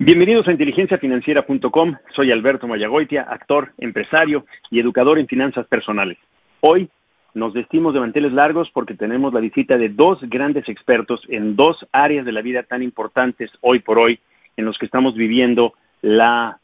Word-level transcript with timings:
Bienvenidos 0.00 0.46
a 0.46 0.52
inteligenciafinanciera.com. 0.52 1.96
Soy 2.14 2.30
Alberto 2.30 2.68
Mayagoitia, 2.68 3.22
actor, 3.22 3.72
empresario 3.78 4.46
y 4.70 4.78
educador 4.78 5.18
en 5.18 5.26
finanzas 5.26 5.66
personales. 5.66 6.16
Hoy 6.60 6.88
nos 7.34 7.52
vestimos 7.52 7.94
de 7.94 7.98
manteles 7.98 8.30
largos 8.30 8.70
porque 8.70 8.94
tenemos 8.94 9.34
la 9.34 9.40
visita 9.40 9.76
de 9.76 9.88
dos 9.88 10.20
grandes 10.22 10.68
expertos 10.68 11.22
en 11.28 11.56
dos 11.56 11.84
áreas 11.90 12.24
de 12.24 12.30
la 12.30 12.42
vida 12.42 12.62
tan 12.62 12.84
importantes 12.84 13.50
hoy 13.60 13.80
por 13.80 13.98
hoy 13.98 14.20
en 14.56 14.66
los 14.66 14.78
que 14.78 14.86
estamos 14.86 15.16
viviendo 15.16 15.74
la 16.00 16.60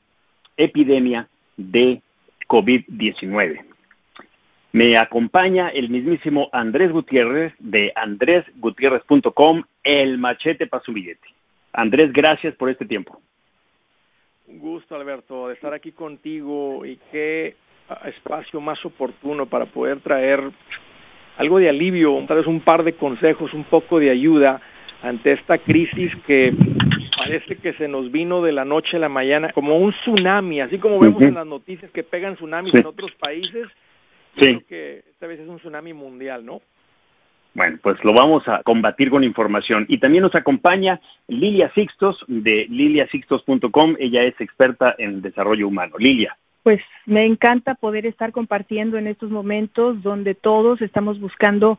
epidemia 0.56 1.26
de 1.56 2.02
COVID-19. 2.46 3.64
Me 4.70 4.96
acompaña 4.96 5.70
el 5.70 5.88
mismísimo 5.88 6.50
Andrés 6.52 6.92
Gutiérrez 6.92 7.52
de 7.58 7.92
andresgutierrez.com, 7.96 9.64
el 9.82 10.18
machete 10.18 10.68
para 10.68 10.84
su 10.84 10.92
billete. 10.92 11.34
Andrés, 11.74 12.12
gracias 12.12 12.54
por 12.54 12.70
este 12.70 12.86
tiempo. 12.86 13.20
Un 14.46 14.58
gusto, 14.58 14.94
Alberto, 14.94 15.48
de 15.48 15.54
estar 15.54 15.72
aquí 15.72 15.92
contigo 15.92 16.84
y 16.84 16.98
qué 17.10 17.56
ah, 17.88 18.08
espacio 18.08 18.60
más 18.60 18.84
oportuno 18.84 19.46
para 19.46 19.66
poder 19.66 20.00
traer 20.00 20.40
algo 21.36 21.58
de 21.58 21.68
alivio, 21.68 22.22
tal 22.28 22.38
vez 22.38 22.46
un 22.46 22.60
par 22.60 22.84
de 22.84 22.92
consejos, 22.92 23.54
un 23.54 23.64
poco 23.64 23.98
de 23.98 24.10
ayuda 24.10 24.60
ante 25.02 25.32
esta 25.32 25.58
crisis 25.58 26.12
que 26.26 26.54
parece 27.16 27.56
que 27.56 27.72
se 27.74 27.88
nos 27.88 28.12
vino 28.12 28.42
de 28.42 28.52
la 28.52 28.64
noche 28.64 28.96
a 28.96 29.00
la 29.00 29.08
mañana 29.08 29.50
como 29.52 29.76
un 29.78 29.92
tsunami, 29.92 30.60
así 30.60 30.78
como 30.78 30.98
vemos 30.98 31.22
en 31.22 31.34
las 31.34 31.46
noticias 31.46 31.90
que 31.90 32.02
pegan 32.02 32.36
tsunamis 32.36 32.74
en 32.74 32.86
otros 32.86 33.12
países. 33.12 33.66
Sí. 34.36 34.46
Creo 34.46 34.66
que 34.68 34.98
esta 35.10 35.26
vez 35.26 35.40
es 35.40 35.48
un 35.48 35.58
tsunami 35.58 35.92
mundial, 35.92 36.44
¿no? 36.44 36.60
Bueno, 37.54 37.78
pues 37.82 38.02
lo 38.04 38.12
vamos 38.12 38.46
a 38.48 38.62
combatir 38.64 39.10
con 39.10 39.22
información. 39.22 39.86
Y 39.88 39.98
también 39.98 40.22
nos 40.22 40.34
acompaña 40.34 41.00
Lilia 41.28 41.70
Sixtos 41.74 42.24
de 42.26 42.66
liliasixtos.com. 42.68 43.94
Ella 43.98 44.24
es 44.24 44.40
experta 44.40 44.94
en 44.98 45.22
desarrollo 45.22 45.68
humano. 45.68 45.94
Lilia. 45.98 46.36
Pues 46.64 46.80
me 47.06 47.26
encanta 47.26 47.74
poder 47.74 48.06
estar 48.06 48.32
compartiendo 48.32 48.98
en 48.98 49.06
estos 49.06 49.30
momentos 49.30 50.02
donde 50.02 50.34
todos 50.34 50.80
estamos 50.80 51.20
buscando, 51.20 51.78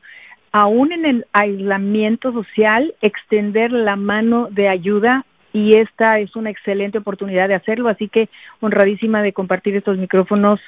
aún 0.51 0.91
en 0.91 1.05
el 1.05 1.25
aislamiento 1.33 2.31
social, 2.31 2.93
extender 3.01 3.71
la 3.71 3.95
mano 3.95 4.47
de 4.51 4.69
ayuda 4.69 5.25
y 5.51 5.77
esta 5.77 6.19
es 6.19 6.35
una 6.35 6.51
excelente 6.51 6.99
oportunidad 6.99 7.47
de 7.47 7.55
hacerlo. 7.55 7.89
Así 7.89 8.09
que 8.09 8.29
honradísima 8.59 9.21
de 9.21 9.33
compartir 9.33 9.75
estos 9.75 9.97
micrófonos 9.97 10.59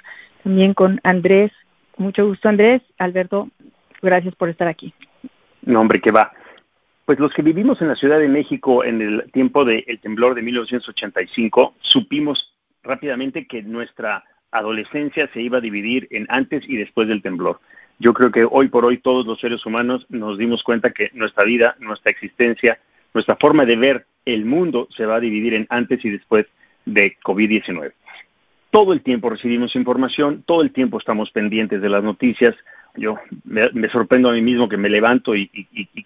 también 0.43 0.73
con 0.73 0.99
Andrés. 1.03 1.51
Mucho 1.97 2.25
gusto, 2.25 2.49
Andrés. 2.49 2.81
Alberto, 2.97 3.49
Gracias 4.01 4.35
por 4.35 4.49
estar 4.49 4.67
aquí. 4.67 4.93
No, 5.63 5.81
hombre, 5.81 5.99
que 5.99 6.11
va. 6.11 6.31
Pues 7.05 7.19
los 7.19 7.33
que 7.33 7.41
vivimos 7.41 7.81
en 7.81 7.87
la 7.87 7.95
Ciudad 7.95 8.19
de 8.19 8.27
México 8.27 8.83
en 8.83 9.01
el 9.01 9.31
tiempo 9.31 9.63
del 9.63 9.99
temblor 10.01 10.35
de 10.35 10.41
1985, 10.41 11.75
supimos 11.79 12.53
rápidamente 12.83 13.47
que 13.47 13.63
nuestra 13.63 14.23
adolescencia 14.51 15.29
se 15.33 15.41
iba 15.41 15.57
a 15.57 15.61
dividir 15.61 16.07
en 16.11 16.25
antes 16.29 16.63
y 16.67 16.77
después 16.77 17.07
del 17.07 17.21
temblor. 17.21 17.59
Yo 17.99 18.13
creo 18.13 18.31
que 18.31 18.45
hoy 18.49 18.67
por 18.67 18.85
hoy 18.85 18.97
todos 18.97 19.25
los 19.25 19.39
seres 19.39 19.65
humanos 19.65 20.05
nos 20.09 20.37
dimos 20.37 20.63
cuenta 20.63 20.91
que 20.91 21.09
nuestra 21.13 21.43
vida, 21.43 21.75
nuestra 21.79 22.11
existencia, 22.11 22.79
nuestra 23.13 23.35
forma 23.35 23.65
de 23.65 23.75
ver 23.75 24.05
el 24.25 24.45
mundo 24.45 24.87
se 24.95 25.05
va 25.05 25.15
a 25.15 25.19
dividir 25.19 25.53
en 25.53 25.65
antes 25.69 26.03
y 26.05 26.09
después 26.09 26.45
de 26.85 27.17
COVID-19. 27.23 27.93
Todo 28.69 28.93
el 28.93 29.01
tiempo 29.01 29.29
recibimos 29.29 29.75
información, 29.75 30.43
todo 30.45 30.61
el 30.61 30.71
tiempo 30.71 30.99
estamos 30.99 31.31
pendientes 31.31 31.81
de 31.81 31.89
las 31.89 32.03
noticias, 32.03 32.55
yo 32.97 33.17
me, 33.45 33.89
sorprendo 33.89 34.29
a 34.29 34.33
mí 34.33 34.41
mismo 34.41 34.67
que 34.67 34.77
me 34.77 34.89
levanto 34.89 35.35
y, 35.35 35.49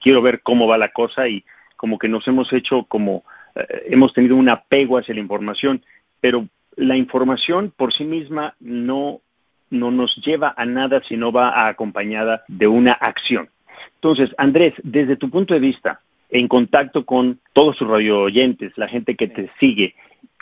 quiero 0.01 0.21
ver 0.21 0.41
cómo 0.41 0.67
va 0.67 0.77
la 0.77 0.89
cosa 0.89 1.27
y 1.27 1.43
como 1.75 1.97
que 1.97 2.07
nos 2.07 2.27
hemos 2.27 2.51
hecho 2.53 2.83
como 2.83 3.23
eh, 3.55 3.87
hemos 3.87 4.13
tenido 4.13 4.35
un 4.35 4.49
apego 4.49 4.97
hacia 4.97 5.15
la 5.15 5.21
información, 5.21 5.83
pero 6.19 6.47
la 6.75 6.95
información 6.95 7.73
por 7.75 7.93
sí 7.93 8.03
misma 8.03 8.55
no, 8.59 9.21
no 9.69 9.91
nos 9.91 10.15
lleva 10.17 10.53
a 10.55 10.65
nada 10.65 11.01
si 11.07 11.17
no 11.17 11.31
va 11.31 11.67
acompañada 11.67 12.43
de 12.47 12.67
una 12.67 12.93
acción. 12.93 13.49
Entonces, 13.95 14.29
Andrés, 14.37 14.73
desde 14.83 15.15
tu 15.15 15.29
punto 15.29 15.53
de 15.53 15.59
vista, 15.59 16.01
en 16.29 16.47
contacto 16.47 17.05
con 17.05 17.39
todos 17.53 17.77
tus 17.77 17.87
radio 17.87 18.21
oyentes, 18.21 18.77
la 18.77 18.87
gente 18.87 19.15
que 19.15 19.27
te 19.27 19.49
sigue, 19.59 19.95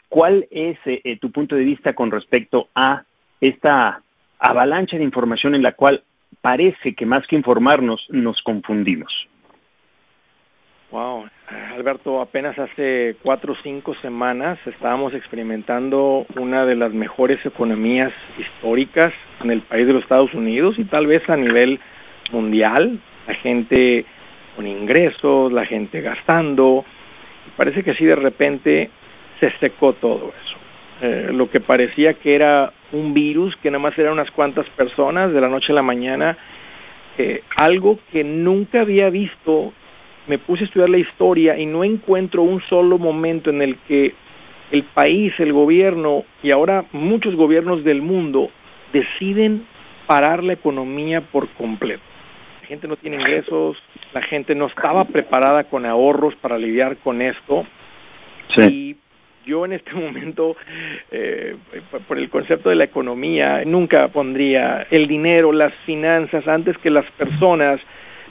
¿cuál 0.08 0.48
es 0.52 0.78
eh, 0.86 1.18
tu 1.20 1.32
punto 1.32 1.56
de 1.56 1.64
vista 1.64 1.94
con 1.94 2.12
respecto 2.12 2.70
a 2.76 3.04
esta 3.42 4.02
avalancha 4.40 4.98
de 4.98 5.04
información 5.04 5.56
en 5.56 5.64
la 5.64 5.74
cual 5.74 6.04
parece 6.42 6.94
que 6.96 7.06
más 7.06 7.26
que 7.28 7.36
informarnos 7.36 8.06
nos 8.10 8.42
confundimos. 8.42 9.28
Wow, 10.92 11.30
Alberto, 11.76 12.20
apenas 12.20 12.58
hace 12.58 13.16
cuatro 13.22 13.54
o 13.54 13.58
cinco 13.62 13.94
semanas 14.02 14.58
estábamos 14.66 15.14
experimentando 15.14 16.26
una 16.36 16.66
de 16.66 16.76
las 16.76 16.94
mejores 16.94 17.46
economías 17.46 18.12
históricas 18.40 19.14
en 19.42 19.52
el 19.52 19.62
país 19.62 19.86
de 19.86 19.94
los 19.94 20.02
Estados 20.02 20.34
Unidos 20.34 20.80
y 20.80 20.86
tal 20.86 21.06
vez 21.06 21.30
a 21.30 21.38
nivel 21.38 21.80
mundial, 22.32 23.00
la 23.28 23.36
gente 23.36 24.06
con 24.56 24.66
ingresos, 24.66 25.54
la 25.54 25.66
gente 25.66 26.02
gastando, 26.02 26.84
parece 27.56 27.84
que 27.84 27.92
así 27.92 28.06
de 28.06 28.16
repente 28.16 28.90
se 29.40 29.52
secó 29.60 29.94
todo 29.94 30.34
eso. 30.44 30.58
Eh, 31.02 31.30
lo 31.32 31.52
que 31.52 31.60
parecía 31.60 32.16
que 32.16 32.34
era 32.36 32.74
un 32.92 33.14
virus, 33.14 33.56
que 33.58 33.72
nada 33.72 33.82
más 33.82 33.98
eran 33.98 34.14
unas 34.14 34.32
cuantas 34.32 34.68
personas 34.70 35.34
de 35.34 35.42
la 35.42 35.50
noche 35.50 35.72
a 35.72 35.76
la 35.76 35.82
mañana, 35.82 36.38
eh, 37.18 37.44
algo 37.56 38.00
que 38.12 38.24
nunca 38.24 38.82
había 38.82 39.10
visto, 39.10 39.74
me 40.28 40.38
puse 40.38 40.64
a 40.64 40.68
estudiar 40.68 40.90
la 40.90 40.98
historia 40.98 41.58
y 41.58 41.66
no 41.66 41.84
encuentro 41.84 42.44
un 42.44 42.62
solo 42.70 42.98
momento 42.98 43.50
en 43.50 43.62
el 43.62 43.78
que 43.88 44.14
el 44.72 44.84
país, 44.84 45.34
el 45.40 45.52
gobierno 45.52 46.24
y 46.44 46.52
ahora 46.52 46.86
muchos 46.92 47.36
gobiernos 47.36 47.84
del 47.84 48.02
mundo 48.02 48.50
deciden 48.94 49.66
parar 50.06 50.44
la 50.44 50.54
economía 50.54 51.22
por 51.22 51.50
completo. 51.50 52.04
La 52.62 52.68
gente 52.68 52.88
no 52.88 52.96
tiene 52.96 53.18
ingresos, 53.18 53.78
la 54.14 54.22
gente 54.22 54.54
no 54.54 54.68
estaba 54.68 55.06
preparada 55.06 55.64
con 55.64 55.86
ahorros 55.86 56.36
para 56.36 56.58
lidiar 56.58 56.98
con 56.98 57.22
esto. 57.22 57.66
Sí 58.50 58.89
yo 59.50 59.66
en 59.66 59.74
este 59.74 59.94
momento, 60.06 60.56
eh, 61.12 61.56
por 62.08 62.18
el 62.18 62.30
concepto 62.30 62.70
de 62.70 62.76
la 62.76 62.86
economía, 62.86 63.64
nunca 63.66 64.08
pondría 64.10 64.88
el 64.92 65.08
dinero, 65.08 65.52
las 65.52 65.74
finanzas 65.86 66.48
antes 66.48 66.78
que 66.78 66.90
las 66.90 67.10
personas, 67.12 67.82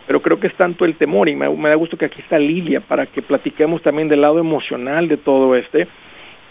pero 0.07 0.23
creo 0.23 0.41
que 0.41 0.47
es 0.47 0.55
tanto 0.55 0.85
el 0.85 0.97
temor 0.97 1.29
y 1.29 1.37
me, 1.37 1.47
da 1.47 1.75
gusto 1.75 1.99
que 1.99 2.07
aquí 2.07 2.23
está 2.23 2.39
Lilia 2.39 2.81
para 2.81 3.07
que 3.07 3.21
platiquemos 3.21 3.83
también 3.83 4.09
del 4.09 4.23
lado 4.23 4.39
emocional 4.39 5.09
de 5.09 5.19
todo 5.19 5.55
este, 5.55 5.87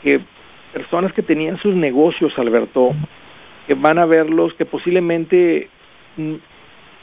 que 0.03 0.19
personas 0.73 1.11
que 1.13 1.23
tenían 1.23 1.57
sus 1.57 1.73
negocios, 1.73 2.37
Alberto, 2.37 2.93
que 3.65 3.73
van 3.73 3.97
a 3.97 4.05
verlos, 4.05 4.53
que 4.53 4.65
posiblemente 4.65 5.69
mm, 6.17 6.35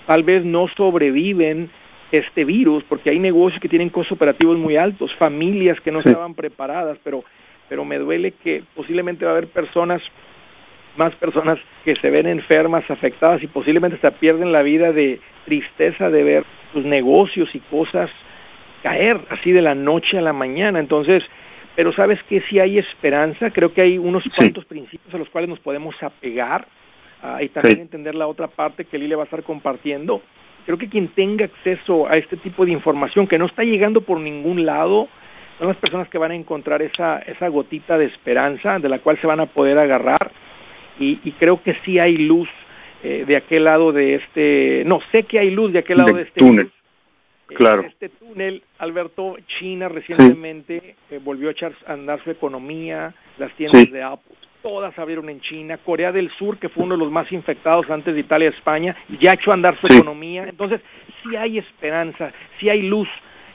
tal 0.06 0.22
vez 0.22 0.44
no 0.44 0.68
sobreviven 0.76 1.70
este 2.12 2.44
virus, 2.44 2.84
porque 2.84 3.10
hay 3.10 3.18
negocios 3.18 3.60
que 3.60 3.68
tienen 3.68 3.90
costos 3.90 4.12
operativos 4.12 4.56
muy 4.56 4.76
altos, 4.76 5.12
familias 5.16 5.80
que 5.80 5.90
no 5.90 6.00
estaban 6.00 6.34
preparadas, 6.34 6.98
pero 7.02 7.24
pero 7.68 7.84
me 7.84 7.98
duele 7.98 8.32
que 8.32 8.62
posiblemente 8.74 9.24
va 9.24 9.32
a 9.32 9.34
haber 9.34 9.48
personas, 9.48 10.02
más 10.96 11.14
personas 11.16 11.58
que 11.84 11.96
se 11.96 12.10
ven 12.10 12.26
enfermas, 12.26 12.88
afectadas 12.90 13.42
y 13.42 13.46
posiblemente 13.46 13.98
se 13.98 14.10
pierden 14.12 14.52
la 14.52 14.62
vida 14.62 14.92
de 14.92 15.20
tristeza 15.44 16.10
de 16.10 16.24
ver 16.24 16.44
sus 16.72 16.84
negocios 16.84 17.48
y 17.54 17.60
cosas 17.60 18.10
caer 18.82 19.18
así 19.30 19.50
de 19.50 19.62
la 19.62 19.74
noche 19.74 20.18
a 20.18 20.22
la 20.22 20.32
mañana. 20.32 20.78
Entonces, 20.78 21.24
pero 21.74 21.92
sabes 21.92 22.22
que 22.24 22.40
si 22.42 22.60
hay 22.60 22.78
esperanza, 22.78 23.50
creo 23.50 23.72
que 23.72 23.80
hay 23.80 23.98
unos 23.98 24.24
cuantos 24.36 24.64
principios 24.66 25.12
a 25.14 25.18
los 25.18 25.28
cuales 25.30 25.48
nos 25.48 25.58
podemos 25.58 26.00
apegar 26.02 26.66
ah, 27.22 27.42
y 27.42 27.48
también 27.48 27.80
entender 27.80 28.14
la 28.14 28.26
otra 28.26 28.46
parte 28.46 28.84
que 28.84 28.98
Lilia 28.98 29.16
va 29.16 29.22
a 29.22 29.24
estar 29.24 29.42
compartiendo. 29.42 30.22
Creo 30.66 30.78
que 30.78 30.88
quien 30.88 31.08
tenga 31.08 31.46
acceso 31.46 32.08
a 32.08 32.16
este 32.16 32.36
tipo 32.36 32.64
de 32.64 32.72
información 32.72 33.26
que 33.26 33.38
no 33.38 33.46
está 33.46 33.64
llegando 33.64 34.02
por 34.02 34.20
ningún 34.20 34.64
lado, 34.64 35.08
son 35.58 35.68
las 35.68 35.76
personas 35.76 36.08
que 36.08 36.18
van 36.18 36.32
a 36.32 36.34
encontrar 36.34 36.82
esa, 36.82 37.18
esa 37.20 37.48
gotita 37.48 37.98
de 37.98 38.06
esperanza 38.06 38.78
de 38.78 38.88
la 38.88 38.98
cual 38.98 39.18
se 39.20 39.26
van 39.26 39.40
a 39.40 39.46
poder 39.46 39.78
agarrar 39.78 40.32
y, 40.98 41.16
creo 41.32 41.60
que 41.62 41.76
sí 41.84 41.98
hay 41.98 42.16
luz 42.16 42.48
eh, 43.02 43.24
de 43.26 43.36
aquel 43.36 43.64
lado 43.64 43.92
de 43.92 44.14
este, 44.14 44.84
no, 44.86 45.00
sé 45.10 45.24
que 45.24 45.40
hay 45.40 45.50
luz 45.50 45.72
de 45.72 45.80
aquel 45.80 45.98
lado 45.98 46.14
de, 46.14 46.22
este 46.22 46.40
túnel. 46.40 46.70
Claro. 47.46 47.82
este 47.82 48.08
túnel, 48.08 48.62
Alberto, 48.78 49.36
China 49.58 49.88
recientemente 49.88 50.96
volvió 51.22 51.48
a 51.48 51.52
echar 51.52 51.72
a 51.86 51.92
andar 51.92 52.22
su 52.22 52.30
economía, 52.30 53.12
las 53.38 53.52
tiendas 53.54 53.90
de 53.90 54.02
Apple 54.02 54.34
todas 54.64 54.98
abrieron 54.98 55.28
en 55.28 55.42
China, 55.42 55.76
Corea 55.76 56.10
del 56.10 56.30
Sur, 56.38 56.56
que 56.56 56.70
fue 56.70 56.84
uno 56.84 56.94
de 56.94 57.00
los 57.04 57.12
más 57.12 57.30
infectados 57.30 57.90
antes 57.90 58.14
de 58.14 58.20
Italia 58.20 58.46
y 58.46 58.56
España, 58.56 58.96
ya 59.20 59.34
echó 59.34 59.50
a 59.50 59.54
andar 59.54 59.78
su 59.78 59.86
economía, 59.86 60.44
entonces 60.48 60.80
sí 61.22 61.36
hay 61.36 61.58
esperanza, 61.58 62.32
sí 62.58 62.70
hay 62.70 62.80
luz 62.80 63.06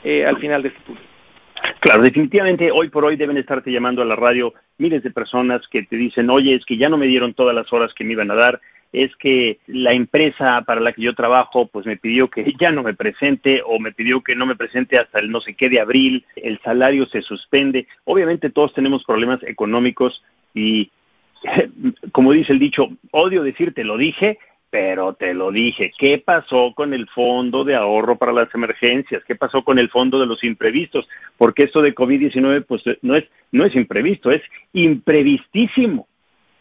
eh, 0.04 0.24
al 0.24 0.38
final 0.38 0.62
de 0.62 0.68
este 0.68 0.82
túnel. 0.82 1.04
Claro, 1.80 2.04
definitivamente 2.04 2.72
hoy 2.72 2.90
por 2.90 3.06
hoy 3.06 3.16
deben 3.16 3.38
estarte 3.38 3.72
llamando 3.72 4.02
a 4.02 4.06
la 4.06 4.16
radio 4.16 4.54
miles 4.78 5.02
de 5.02 5.12
personas 5.12 5.62
que 5.70 5.84
te 5.84 5.96
dicen, 5.96 6.30
oye, 6.30 6.56
es 6.56 6.66
que 6.66 6.78
ya 6.78 6.90
no 6.90 6.98
me 6.98 7.08
dieron 7.08 7.34
todas 7.34 7.56
las 7.56 7.72
horas 7.72 7.94
que 7.94 8.04
me 8.04 8.14
iban 8.14 8.32
a 8.32 8.36
dar, 8.36 8.60
es 8.92 9.16
que 9.18 9.60
la 9.68 9.94
empresa 9.94 10.64
para 10.66 10.82
la 10.82 10.92
que 10.92 11.04
yo 11.04 11.14
trabajo 11.14 11.68
pues 11.68 11.86
me 11.86 11.98
pidió 11.98 12.30
que 12.30 12.54
ya 12.60 12.72
no 12.72 12.84
me 12.84 12.94
presente 12.94 13.62
o 13.66 13.80
me 13.80 13.92
pidió 13.92 14.22
que 14.22 14.36
no 14.36 14.46
me 14.46 14.56
presente 14.56 14.98
hasta 14.98 15.20
el 15.20 15.32
no 15.32 15.42
sé 15.42 15.54
qué 15.54 15.70
de 15.70 15.80
abril, 15.80 16.26
el 16.36 16.60
salario 16.62 17.06
se 17.08 17.22
suspende. 17.22 17.88
Obviamente 18.04 18.50
todos 18.50 18.74
tenemos 18.74 19.04
problemas 19.04 19.42
económicos 19.44 20.22
y 20.54 20.92
como 22.12 22.34
dice 22.34 22.52
el 22.52 22.60
dicho, 22.60 22.90
odio 23.12 23.44
decir 23.44 23.74
te 23.74 23.84
lo 23.86 23.98
dije, 23.98 24.38
pero 24.70 25.14
te 25.14 25.34
lo 25.34 25.52
dije. 25.52 25.92
¿Qué 25.98 26.18
pasó 26.20 26.74
con 26.76 26.94
el 26.94 27.08
fondo 27.10 27.64
de 27.64 27.76
ahorro 27.76 28.18
para 28.18 28.34
las 28.34 28.54
emergencias? 28.54 29.24
¿Qué 29.26 29.36
pasó 29.36 29.64
con 29.64 29.80
el 29.80 29.90
fondo 29.90 30.20
de 30.20 30.28
los 30.28 30.44
imprevistos? 30.44 31.08
Porque 31.38 31.64
esto 31.64 31.82
de 31.82 31.96
COVID-19 31.96 32.66
pues 32.66 32.84
no 33.02 33.16
es 33.16 33.26
no 33.52 33.66
es 33.66 33.76
imprevisto, 33.76 34.30
es 34.32 34.44
imprevistísimo. 34.74 36.08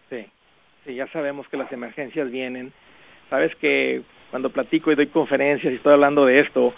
Sí. 0.08 0.26
Sí, 0.86 0.94
ya 0.94 1.06
sabemos 1.08 1.46
que 1.48 1.58
las 1.58 1.70
emergencias 1.70 2.30
vienen. 2.30 2.72
Sabes 3.28 3.54
que 3.56 4.02
cuando 4.30 4.50
platico 4.50 4.92
y 4.92 4.94
doy 4.94 5.06
conferencias 5.06 5.72
y 5.72 5.76
estoy 5.76 5.94
hablando 5.94 6.26
de 6.26 6.40
esto, 6.40 6.74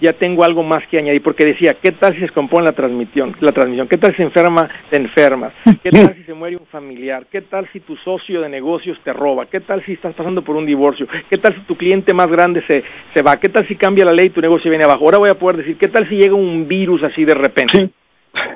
ya, 0.00 0.12
tengo 0.14 0.44
algo 0.44 0.62
más 0.62 0.86
que 0.88 0.98
añadir, 0.98 1.22
porque 1.22 1.44
decía, 1.44 1.74
¿qué 1.74 1.92
tal 1.92 2.12
si 2.12 2.18
se 2.18 2.22
descompone 2.22 2.64
la 2.64 2.72
transmisión? 2.72 3.36
La 3.40 3.52
transmisión? 3.52 3.88
¿Qué 3.88 3.96
tal 3.96 4.10
si 4.10 4.18
se 4.18 4.22
enferma, 4.24 4.68
te 4.90 4.96
enfermas? 4.96 5.52
¿Qué 5.82 5.90
tal 5.90 6.14
si 6.16 6.24
se 6.24 6.34
muere 6.34 6.56
un 6.56 6.66
familiar? 6.66 7.26
¿Qué 7.30 7.42
tal 7.42 7.68
si 7.72 7.80
tu 7.80 7.96
socio 7.96 8.40
de 8.40 8.48
negocios 8.48 8.98
te 9.04 9.12
roba? 9.12 9.46
¿Qué 9.46 9.60
tal 9.60 9.84
si 9.84 9.92
estás 9.92 10.14
pasando 10.14 10.42
por 10.42 10.56
un 10.56 10.66
divorcio? 10.66 11.06
¿Qué 11.30 11.38
tal 11.38 11.54
si 11.54 11.60
tu 11.60 11.76
cliente 11.76 12.12
más 12.12 12.28
grande 12.28 12.62
se, 12.66 12.82
se 13.14 13.22
va? 13.22 13.38
¿Qué 13.38 13.48
tal 13.48 13.66
si 13.68 13.76
cambia 13.76 14.04
la 14.04 14.12
ley 14.12 14.26
y 14.26 14.30
tu 14.30 14.40
negocio 14.40 14.70
viene 14.70 14.84
abajo? 14.84 15.04
Ahora 15.04 15.18
voy 15.18 15.30
a 15.30 15.38
poder 15.38 15.58
decir, 15.58 15.78
¿qué 15.78 15.88
tal 15.88 16.08
si 16.08 16.16
llega 16.16 16.34
un 16.34 16.66
virus 16.66 17.02
así 17.04 17.24
de 17.24 17.34
repente? 17.34 17.90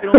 Pero 0.01 0.13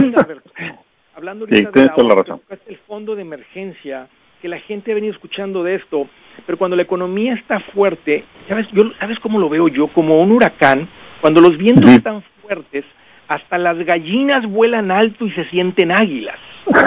hablando 1.16 1.46
ahorita 1.52 1.72
de 1.72 1.86
la, 1.86 2.40
el 2.68 2.78
fondo 2.78 3.16
de 3.16 3.22
emergencia, 3.24 4.08
que 4.42 4.48
la 4.48 4.60
gente 4.60 4.92
ha 4.92 4.96
venido 4.96 5.14
escuchando 5.14 5.64
de 5.64 5.76
esto, 5.76 6.08
pero 6.46 6.58
cuando 6.58 6.76
la 6.76 6.84
economía 6.84 7.34
está 7.34 7.60
fuerte, 7.60 8.24
¿sabes, 8.48 8.68
yo, 8.72 8.92
¿sabes 9.00 9.20
cómo 9.20 9.40
lo 9.40 9.50
veo 9.50 9.68
yo? 9.68 9.88
Como 9.88 10.22
un 10.22 10.32
huracán, 10.32 10.88
cuando 11.22 11.42
los 11.42 11.58
vientos 11.58 11.90
están 11.90 12.24
fuertes, 12.42 12.86
hasta 13.28 13.58
las 13.58 13.78
gallinas 13.80 14.46
vuelan 14.46 14.92
alto 14.92 15.26
y 15.26 15.32
se 15.32 15.46
sienten 15.46 15.92
águilas. 15.92 16.40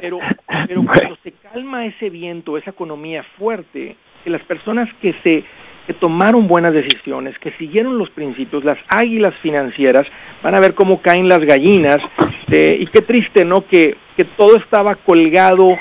Pero, 0.00 0.20
pero 0.68 0.84
cuando 0.84 1.16
se 1.24 1.32
calma 1.32 1.84
ese 1.86 2.08
viento, 2.08 2.56
esa 2.56 2.70
economía 2.70 3.24
fuerte, 3.36 3.96
que 4.22 4.30
las 4.30 4.42
personas 4.42 4.88
que 5.00 5.12
se 5.24 5.44
que 5.88 5.94
tomaron 5.94 6.46
buenas 6.46 6.72
decisiones, 6.72 7.36
que 7.40 7.50
siguieron 7.58 7.98
los 7.98 8.10
principios, 8.10 8.62
las 8.62 8.78
águilas 8.88 9.34
financieras, 9.42 10.06
van 10.42 10.54
a 10.54 10.60
ver 10.60 10.74
cómo 10.74 11.02
caen 11.02 11.28
las 11.28 11.40
gallinas, 11.40 11.98
y 12.46 12.86
qué 12.86 13.02
triste, 13.02 13.44
¿no? 13.44 13.66
Que, 13.66 13.96
que 14.16 14.24
todo 14.24 14.56
estaba 14.56 14.94
colgado 14.94 15.76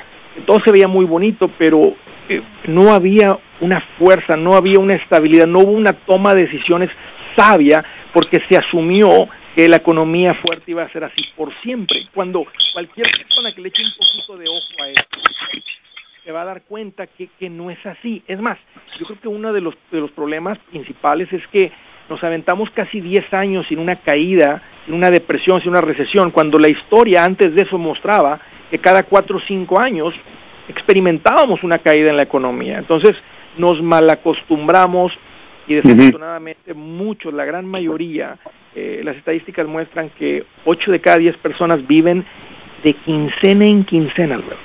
todo 0.45 0.59
se 0.63 0.71
veía 0.71 0.87
muy 0.87 1.05
bonito, 1.05 1.49
pero 1.57 1.95
eh, 2.29 2.41
no 2.65 2.93
había 2.93 3.37
una 3.59 3.81
fuerza, 3.97 4.35
no 4.35 4.55
había 4.55 4.79
una 4.79 4.95
estabilidad, 4.95 5.47
no 5.47 5.59
hubo 5.59 5.71
una 5.71 5.93
toma 5.93 6.35
de 6.35 6.45
decisiones 6.45 6.89
sabia 7.35 7.83
porque 8.13 8.41
se 8.47 8.57
asumió 8.57 9.27
que 9.55 9.67
la 9.67 9.77
economía 9.77 10.35
fuerte 10.35 10.71
iba 10.71 10.83
a 10.83 10.91
ser 10.91 11.03
así 11.03 11.23
por 11.35 11.51
siempre. 11.61 12.07
Cuando 12.13 12.45
cualquier 12.73 13.07
persona 13.07 13.51
que 13.51 13.61
le 13.61 13.69
eche 13.69 13.83
un 13.83 13.91
poquito 13.91 14.37
de 14.37 14.47
ojo 14.47 14.83
a 14.83 14.89
esto 14.89 15.19
se 16.27 16.33
va 16.33 16.41
a 16.41 16.45
dar 16.45 16.63
cuenta 16.63 17.07
que, 17.07 17.29
que 17.39 17.49
no 17.49 17.71
es 17.71 17.77
así. 17.85 18.21
Es 18.27 18.37
más, 18.41 18.57
yo 18.99 19.05
creo 19.05 19.21
que 19.21 19.27
uno 19.29 19.53
de 19.53 19.61
los, 19.61 19.75
de 19.93 20.01
los 20.01 20.11
problemas 20.11 20.57
principales 20.69 21.31
es 21.31 21.41
que 21.47 21.71
nos 22.09 22.21
aventamos 22.21 22.69
casi 22.71 22.99
10 22.99 23.33
años 23.33 23.65
sin 23.69 23.79
una 23.79 23.95
caída, 23.95 24.61
sin 24.85 24.95
una 24.95 25.09
depresión, 25.09 25.61
sin 25.61 25.69
una 25.69 25.79
recesión, 25.79 26.31
cuando 26.31 26.59
la 26.59 26.67
historia 26.67 27.23
antes 27.23 27.55
de 27.55 27.61
eso 27.61 27.77
mostraba 27.77 28.41
que 28.69 28.77
cada 28.77 29.03
cuatro 29.03 29.37
o 29.37 29.41
cinco 29.47 29.79
años 29.79 30.13
experimentábamos 30.67 31.63
una 31.63 31.79
caída 31.79 32.09
en 32.09 32.17
la 32.17 32.23
economía. 32.23 32.77
Entonces 32.77 33.15
nos 33.57 33.81
malacostumbramos 33.81 35.13
y 35.65 35.75
desafortunadamente 35.75 36.73
muchos, 36.73 37.33
la 37.33 37.45
gran 37.45 37.65
mayoría, 37.65 38.37
eh, 38.75 38.99
las 39.01 39.15
estadísticas 39.15 39.65
muestran 39.65 40.09
que 40.09 40.43
ocho 40.65 40.91
de 40.91 40.99
cada 40.99 41.19
diez 41.19 41.37
personas 41.37 41.87
viven 41.87 42.25
de 42.83 42.91
quincena 42.95 43.65
en 43.65 43.85
quincena, 43.85 44.35
Alberto. 44.35 44.57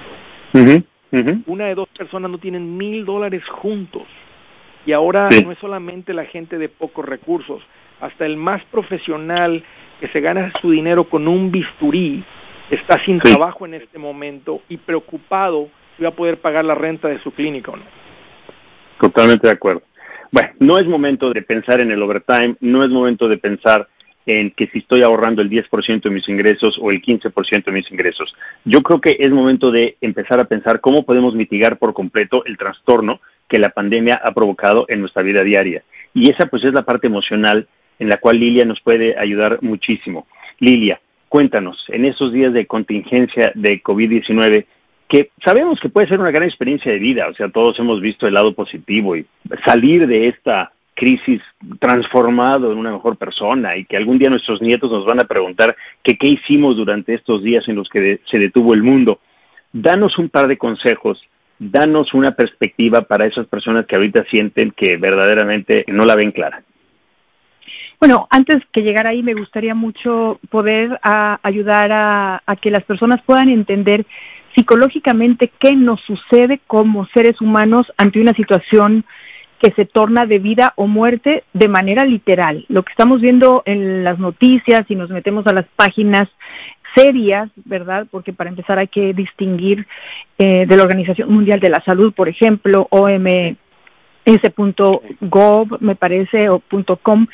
Una 1.47 1.67
de 1.67 1.75
dos 1.75 1.88
personas 1.91 2.31
no 2.31 2.38
tienen 2.38 2.76
mil 2.76 3.05
dólares 3.05 3.43
juntos. 3.49 4.05
Y 4.87 4.93
ahora 4.93 5.29
no 5.44 5.53
es 5.53 5.59
solamente 5.59 6.14
la 6.14 6.25
gente 6.25 6.59
de 6.59 6.69
pocos 6.69 7.05
recursos, 7.05 7.62
hasta 8.00 8.26
el 8.26 8.37
más 8.37 8.64
profesional 8.64 9.62
que 10.00 10.09
se 10.09 10.20
gana 10.20 10.53
su 10.61 10.70
dinero 10.70 11.05
con 11.05 11.29
un 11.29 11.53
bisturí 11.53 12.25
está 12.70 13.03
sin 13.05 13.19
trabajo 13.20 13.67
en 13.67 13.75
este 13.75 13.99
momento 13.99 14.62
y 14.69 14.79
preocupado 14.79 15.69
si 15.97 16.03
va 16.03 16.09
a 16.09 16.12
poder 16.12 16.41
pagar 16.41 16.64
la 16.64 16.75
renta 16.75 17.09
de 17.09 17.20
su 17.20 17.31
clínica 17.32 17.70
o 17.70 17.76
no. 17.76 17.85
Totalmente 19.00 19.47
de 19.47 19.53
acuerdo. 19.53 19.82
Bueno, 20.31 20.50
no 20.58 20.79
es 20.79 20.87
momento 20.87 21.31
de 21.32 21.43
pensar 21.43 21.82
en 21.82 21.91
el 21.91 22.03
overtime, 22.03 22.56
no 22.61 22.82
es 22.82 22.91
momento 22.91 23.29
de 23.29 23.37
pensar 23.37 23.87
en 24.27 24.51
que 24.53 24.67
si 24.69 24.79
estoy 24.79 25.03
ahorrando 25.03 25.43
el 25.43 25.51
10% 25.51 26.03
de 26.03 26.11
mis 26.11 26.29
ingresos 26.29 26.79
o 26.81 26.91
el 26.91 27.03
15% 27.03 27.65
de 27.65 27.73
mis 27.73 27.91
ingresos. 27.91 28.35
Yo 28.65 28.83
creo 28.83 29.01
que 29.01 29.17
es 29.19 29.31
momento 29.31 29.71
de 29.71 29.97
empezar 30.01 30.39
a 30.41 30.45
pensar 30.45 30.81
cómo 30.81 31.05
podemos 31.05 31.35
mitigar 31.35 31.79
por 31.79 31.93
completo 31.93 32.45
el 32.45 32.57
trastorno 32.57 33.21
que 33.49 33.59
la 33.59 33.71
pandemia 33.71 34.21
ha 34.23 34.33
provocado 34.33 34.87
en 34.89 35.01
nuestra 35.01 35.23
vida 35.23 35.43
diaria. 35.43 35.83
Y 36.15 36.31
esa 36.31 36.47
pues 36.47 36.65
es 36.65 36.73
la 36.73 36.83
parte 36.83 37.07
emocional 37.07 37.67
en 37.99 38.09
la 38.09 38.19
cual 38.19 38.39
Lilia 38.39 38.65
nos 38.65 38.81
puede 38.81 39.19
ayudar 39.19 39.59
muchísimo. 39.63 40.27
Lilia, 40.59 41.01
Cuéntanos, 41.33 41.87
en 41.89 42.05
esos 42.05 42.31
días 42.31 42.53
de 42.53 42.67
contingencia 42.67 43.53
de 43.55 43.83
COVID-19, 43.83 44.67
que 45.09 45.31
sabemos 45.43 45.81
que 45.81 45.89
puede 45.89 46.07
ser 46.07 46.21
una 46.21 46.31
gran 46.31 46.43
experiencia 46.43 46.93
de 46.93 46.99
vida, 46.99 47.27
o 47.27 47.33
sea, 47.33 47.49
todos 47.49 47.79
hemos 47.79 48.03
visto 48.03 48.27
el 48.27 48.35
lado 48.35 48.53
positivo 48.53 49.17
y 49.17 49.25
salir 49.65 50.07
de 50.07 50.29
esta 50.29 50.73
crisis 50.94 51.41
transformado 51.79 52.73
en 52.73 52.79
una 52.79 52.93
mejor 52.93 53.17
persona 53.17 53.77
y 53.77 53.85
que 53.85 53.97
algún 53.97 54.19
día 54.19 54.31
nuestros 54.31 54.61
nietos 54.61 54.91
nos 54.91 55.06
van 55.06 55.21
a 55.21 55.25
preguntar 55.25 55.77
que 56.03 56.17
qué 56.17 56.29
hicimos 56.29 56.77
durante 56.77 57.15
estos 57.15 57.43
días 57.43 57.69
en 57.69 57.77
los 57.77 57.89
que 57.89 58.21
se 58.27 58.39
detuvo 58.39 58.75
el 58.75 58.82
mundo. 58.82 59.20
Danos 59.72 60.19
un 60.19 60.29
par 60.29 60.49
de 60.49 60.58
consejos, 60.58 61.22
danos 61.58 62.13
una 62.15 62.32
perspectiva 62.32 63.03
para 63.03 63.27
esas 63.27 63.46
personas 63.46 63.87
que 63.87 63.96
ahorita 63.96 64.25
sienten 64.25 64.70
que 64.72 64.96
verdaderamente 64.96 65.84
no 65.89 66.05
la 66.05 66.15
ven 66.17 66.32
clara. 66.32 66.63
Bueno, 68.03 68.27
antes 68.31 68.61
que 68.72 68.82
llegar 68.82 69.06
ahí, 69.06 69.22
me 69.22 69.34
gustaría 69.34 69.77
mucho 69.77 70.41
poder 70.51 70.99
ayudar 71.05 71.93
a, 71.93 72.56
que 72.61 72.72
las 72.72 72.82
personas 72.82 73.22
puedan 73.25 73.49
entender 73.49 74.06
psicológicamente 74.56 75.53
qué 75.61 75.77
nos 75.77 76.01
sucede 76.01 76.61
como 76.67 77.06
seres 77.15 77.41
humanos 77.41 77.93
ante 77.96 78.20
una 78.20 78.32
situación 78.32 79.05
que 79.63 79.71
se 79.73 79.85
torna 79.85 80.27
de 80.27 80.41
vida 80.41 80.73
o 80.75 80.89
muerte 80.89 81.45
de 81.53 81.69
manera 81.69 82.05
literal. 82.05 82.65
Lo 82.69 82.83
que 82.83 82.91
estamos 82.91 83.21
viendo 83.21 83.63
en 83.65 84.03
las 84.03 84.19
noticias 84.19 84.85
y 84.89 84.97
nos 84.97 85.11
metemos 85.11 85.47
a 85.47 85.53
las 85.53 85.67
páginas 85.77 86.29
serias, 86.97 87.49
¿verdad? 87.65 88.09
Porque 88.11 88.33
para 88.33 88.51
empezar 88.51 88.79
hay 88.79 88.89
que 88.89 89.15
distinguir 89.15 89.87
eh, 90.37 90.67
de 90.67 90.77
la 90.77 90.83
Organización 90.83 91.33
Mundial 91.33 91.61
de 91.61 91.71
la 91.71 91.83
Salud, 91.85 92.13
por 92.13 92.29
ejemplo, 92.29 92.89
OMS, 92.91 93.57
gov, 95.21 95.81
me 95.81 95.95
parece, 95.95 96.49
o 96.49 96.59
punto 96.59 96.97
com, 96.97 97.29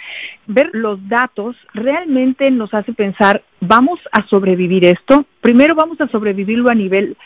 ver 0.47 0.71
los 0.75 1.09
datos 1.09 1.57
realmente 1.73 2.51
nos 2.51 2.75
hace 2.75 2.93
pensar, 2.93 3.43
¿vamos 3.61 4.01
a 4.13 4.27
sobrevivir 4.29 4.85
esto? 4.85 5.25
Primero 5.41 5.75
vamos 5.75 5.99
a 6.03 6.09
sobrevivirlo 6.09 6.71
a 6.71 6.75
nivel 6.75 7.17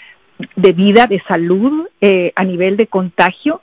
de 0.56 0.72
vida, 0.72 1.08
de 1.08 1.20
salud, 1.28 1.88
eh, 2.00 2.32
a 2.36 2.44
nivel 2.44 2.76
de 2.76 2.86
contagio, 2.86 3.62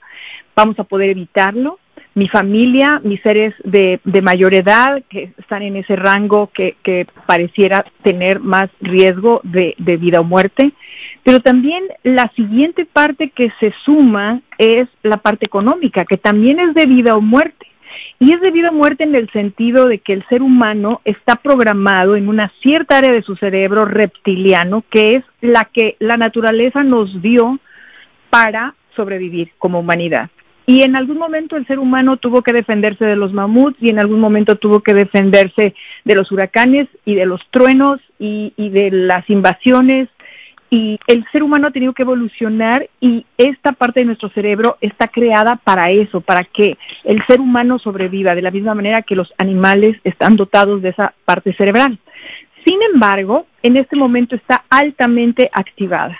vamos 0.60 0.80
a 0.80 0.84
poder 0.84 1.10
evitarlo. 1.10 1.80
Mi 2.16 2.28
familia, 2.28 3.00
mis 3.04 3.22
seres 3.22 3.54
de, 3.64 4.00
mayor 4.22 4.54
edad 4.54 5.02
que 5.10 5.32
están 5.38 5.62
en 5.62 5.78
ese 5.78 5.96
rango 5.96 6.50
que, 6.54 6.76
pareciera 7.26 7.86
tener 8.04 8.40
más 8.40 8.70
riesgo 8.82 9.42
de 9.44 9.98
vida 9.98 10.20
o 10.20 10.24
muerte, 10.24 10.74
pero 11.24 11.40
también 11.40 11.84
la 12.04 12.32
siguiente 12.36 12.86
parte 12.86 13.30
que 13.30 13.52
se 13.60 13.74
suma 13.86 14.42
es 14.58 14.88
la 15.04 15.18
parte 15.18 15.46
económica, 15.46 16.06
que 16.06 16.18
también 16.18 16.60
es 16.60 16.74
de 16.74 16.86
vida 16.86 17.16
o 17.16 17.22
muerte. 17.22 17.68
Y 18.20 18.34
es 18.34 18.42
de 18.42 18.52
vida 18.52 18.70
o 18.70 18.74
muerte 18.74 19.04
en 19.04 19.16
el 19.16 19.30
sentido 19.32 19.88
de 19.88 20.00
que 20.00 20.14
el 20.14 20.26
ser 20.28 20.42
humano 20.42 21.02
está 21.06 21.36
programado 21.36 22.16
en 22.16 22.28
una 22.28 22.52
cierta 22.62 22.98
área 22.98 23.12
de 23.12 23.22
su 23.22 23.36
cerebro 23.36 23.86
reptiliano, 23.86 24.84
que 24.90 25.16
es 25.16 25.24
la 25.42 25.66
que 25.66 25.96
la 26.00 26.18
naturaleza 26.18 26.84
nos 26.84 27.22
dio 27.22 27.60
para 28.30 28.76
sobrevivir 28.96 29.52
como 29.58 29.80
humanidad. 29.80 30.30
Y 30.70 30.84
en 30.84 30.96
algún 30.96 31.18
momento 31.18 31.58
el 31.58 31.66
ser 31.66 31.80
humano 31.80 32.18
tuvo 32.18 32.44
que 32.44 32.54
defenderse 32.54 33.04
de 33.04 33.16
los 33.16 33.34
mamuts 33.34 33.82
y 33.82 33.90
en 33.90 33.98
algún 33.98 34.20
momento 34.20 34.56
tuvo 34.56 34.82
que 34.82 34.94
defenderse 34.94 35.74
de 36.06 36.16
los 36.16 36.32
huracanes 36.32 36.88
y 37.06 37.16
de 37.16 37.26
los 37.26 37.42
truenos 37.50 38.00
y, 38.20 38.54
de 38.56 38.92
las 38.92 39.28
invasiones 39.32 40.10
y 40.70 41.00
el 41.08 41.26
ser 41.32 41.42
humano 41.42 41.70
ha 41.70 41.72
tenido 41.72 41.94
que 41.94 42.04
evolucionar 42.04 42.88
y 43.02 43.26
esta 43.40 43.72
parte 43.72 44.02
de 44.02 44.06
nuestro 44.06 44.30
cerebro 44.30 44.78
está 44.80 45.08
creada 45.08 45.56
para 45.56 45.90
eso, 45.90 46.22
para 46.22 46.44
que 46.44 46.78
el 47.04 47.26
ser 47.26 47.42
humano 47.42 47.80
sobreviva 47.80 48.36
de 48.36 48.44
la 48.44 48.52
misma 48.52 48.76
manera 48.76 49.02
que 49.02 49.16
los 49.16 49.34
animales 49.40 49.98
están 50.04 50.36
dotados 50.36 50.84
de 50.84 50.90
esa 50.90 51.16
parte 51.26 51.52
cerebral. 51.54 51.98
Sin 52.64 52.80
embargo, 52.94 53.48
en 53.64 53.76
este 53.76 53.96
momento 53.96 54.36
está 54.36 54.66
altamente 54.70 55.50
activada. 55.52 56.20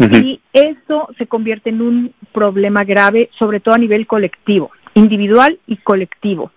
Y 0.00 0.40
eso 0.52 1.08
se 1.18 1.26
convierte 1.26 1.70
en 1.70 1.82
un 1.82 2.14
problema 2.32 2.84
grave, 2.84 3.28
sobre 3.38 3.60
todo 3.60 3.74
a 3.74 3.78
nivel 3.78 4.06
colectivo, 4.06 4.70
individual 4.94 5.58
y 5.66 5.76
colectivo, 5.76 6.52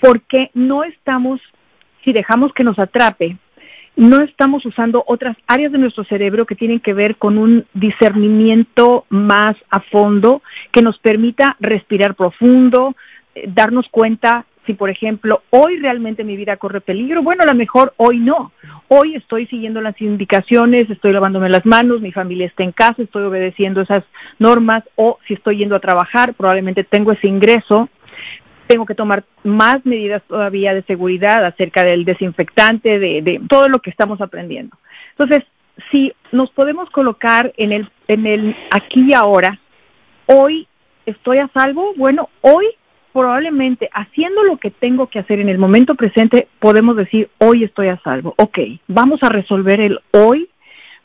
porque 0.00 0.50
no 0.54 0.84
estamos, 0.84 1.40
si 2.04 2.12
dejamos 2.12 2.52
que 2.54 2.64
nos 2.64 2.78
atrape, 2.78 3.36
no 3.96 4.22
estamos 4.22 4.64
usando 4.64 5.02
otras 5.06 5.36
áreas 5.48 5.72
de 5.72 5.78
nuestro 5.78 6.04
cerebro 6.04 6.46
que 6.46 6.54
tienen 6.54 6.78
que 6.80 6.94
ver 6.94 7.16
con 7.16 7.36
un 7.36 7.66
discernimiento 7.74 9.04
más 9.08 9.56
a 9.70 9.80
fondo 9.80 10.40
que 10.70 10.82
nos 10.82 10.98
permita 10.98 11.56
respirar 11.58 12.14
profundo, 12.14 12.94
eh, 13.34 13.50
darnos 13.52 13.86
cuenta 13.90 14.46
si, 14.68 14.74
por 14.74 14.90
ejemplo, 14.90 15.42
hoy 15.48 15.78
realmente 15.78 16.24
mi 16.24 16.36
vida 16.36 16.58
corre 16.58 16.82
peligro, 16.82 17.22
bueno, 17.22 17.42
a 17.42 17.46
lo 17.46 17.54
mejor 17.54 17.94
hoy 17.96 18.18
no. 18.18 18.52
Hoy 18.88 19.14
estoy 19.14 19.46
siguiendo 19.46 19.80
las 19.80 19.98
indicaciones, 19.98 20.90
estoy 20.90 21.12
lavándome 21.12 21.48
las 21.48 21.64
manos, 21.64 22.02
mi 22.02 22.12
familia 22.12 22.46
está 22.46 22.64
en 22.64 22.72
casa, 22.72 23.02
estoy 23.02 23.22
obedeciendo 23.22 23.80
esas 23.80 24.04
normas 24.38 24.84
o 24.94 25.18
si 25.26 25.32
estoy 25.32 25.56
yendo 25.56 25.74
a 25.74 25.80
trabajar, 25.80 26.34
probablemente 26.34 26.84
tengo 26.84 27.12
ese 27.12 27.26
ingreso 27.26 27.88
tengo 28.66 28.84
que 28.84 28.94
tomar 28.94 29.24
más 29.44 29.78
medidas 29.86 30.22
todavía 30.28 30.74
de 30.74 30.82
seguridad 30.82 31.42
acerca 31.46 31.84
del 31.84 32.04
desinfectante, 32.04 32.98
de, 32.98 33.40
todo 33.48 33.70
lo 33.70 33.78
que 33.78 33.88
estamos 33.88 34.20
aprendiendo. 34.20 34.76
Entonces, 35.12 35.42
si 35.90 36.12
nos 36.32 36.50
podemos 36.50 36.90
colocar 36.90 37.54
en 37.56 37.72
el, 37.72 37.88
en 38.08 38.26
el 38.26 38.54
aquí 38.70 39.06
y 39.08 39.14
ahora, 39.14 39.58
hoy 40.26 40.68
estoy 41.06 41.38
a 41.38 41.48
salvo, 41.54 41.94
bueno, 41.96 42.28
hoy 42.42 42.66
probablemente 43.18 43.90
haciendo 43.92 44.44
lo 44.44 44.58
que 44.58 44.70
tengo 44.70 45.08
que 45.08 45.18
hacer 45.18 45.40
en 45.40 45.48
el 45.48 45.58
momento 45.58 45.96
presente, 45.96 46.46
podemos 46.60 46.94
decir, 46.94 47.28
hoy 47.38 47.64
estoy 47.64 47.88
a 47.88 48.00
salvo. 48.02 48.32
Ok, 48.36 48.60
vamos 48.86 49.24
a 49.24 49.28
resolver 49.28 49.80
el 49.80 49.98
hoy 50.12 50.48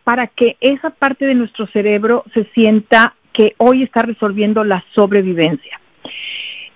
para 0.04 0.28
que 0.28 0.56
esa 0.62 0.92
parte 0.92 1.26
de 1.26 1.34
nuestro 1.34 1.66
cerebro 1.66 2.24
se 2.36 2.44
sienta 2.54 3.16
que 3.32 3.56
hoy 3.58 3.82
está 3.82 4.04
resolviendo 4.04 4.64
la 4.64 4.86
sobrevivencia. 4.94 5.82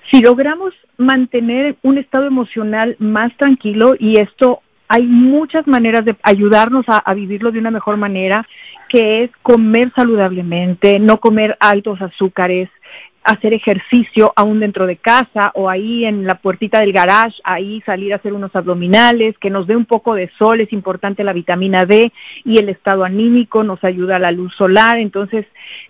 Si 0.09 0.21
logramos 0.21 0.73
mantener 0.97 1.75
un 1.83 1.99
estado 1.99 2.25
emocional 2.25 2.95
más 2.97 3.31
tranquilo, 3.37 3.93
y 3.99 4.19
esto 4.19 4.61
hay 4.87 5.03
muchas 5.03 5.67
maneras 5.67 6.03
de 6.03 6.15
ayudarnos 6.23 6.85
a, 6.87 7.13
vivirlo 7.13 7.51
de 7.51 7.59
una 7.59 7.69
mejor 7.69 7.97
manera, 7.97 8.47
que 8.89 9.23
es 9.23 9.31
comer 9.43 9.91
saludablemente, 9.95 10.97
no 10.97 11.19
comer 11.19 11.57
altos 11.59 12.01
azúcares, 12.01 12.69
hacer 13.27 13.53
ejercicio 13.53 14.31
aún 14.37 14.61
dentro 14.61 14.87
de 14.87 14.95
casa 14.95 15.51
o 15.53 15.69
ahí 15.69 16.05
en 16.05 16.25
la 16.25 16.35
puertita 16.35 16.79
del 16.79 16.93
garage, 16.93 17.35
ahí 17.43 17.81
salir 17.85 18.13
a 18.13 18.15
hacer 18.15 18.31
unos 18.31 18.55
abdominales, 18.55 19.37
que 19.37 19.49
nos 19.49 19.67
dé 19.67 19.75
un 19.75 19.83
poco 19.83 20.15
de 20.15 20.31
sol, 20.39 20.61
es 20.61 20.71
importante 20.71 21.25
la 21.25 21.33
vitamina 21.33 21.85
D 21.85 22.13
y 22.45 22.57
el 22.57 22.69
estado 22.69 23.03
anímico, 23.03 23.65
nos 23.65 23.83
ayuda 23.83 24.15
a 24.15 24.19
la 24.19 24.31
luz 24.31 24.55
solar, 24.55 24.97
entonces 24.97 25.45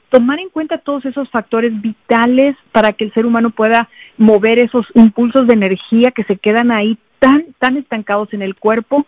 tomar 0.10 0.40
en 0.40 0.50
cuenta 0.50 0.80
todos 0.80 1.06
esos 1.06 1.30
factores 1.30 1.80
vitales 1.80 2.56
para 2.72 2.94
que 2.94 3.06
el 3.06 3.14
ser 3.14 3.28
humano 3.28 3.52
pueda 3.52 3.88
mover 4.18 4.58
esos 4.58 4.88
impulsos 4.96 5.46
de 5.46 5.54
energía 5.54 6.10
que 6.10 6.24
se 6.24 6.38
quedan 6.38 6.72
ahí 6.72 6.98
tan, 7.20 7.46
tan 7.60 7.78
estancados 7.78 8.34
en 8.34 8.42
el 8.42 8.56
cuerpo 8.56 9.06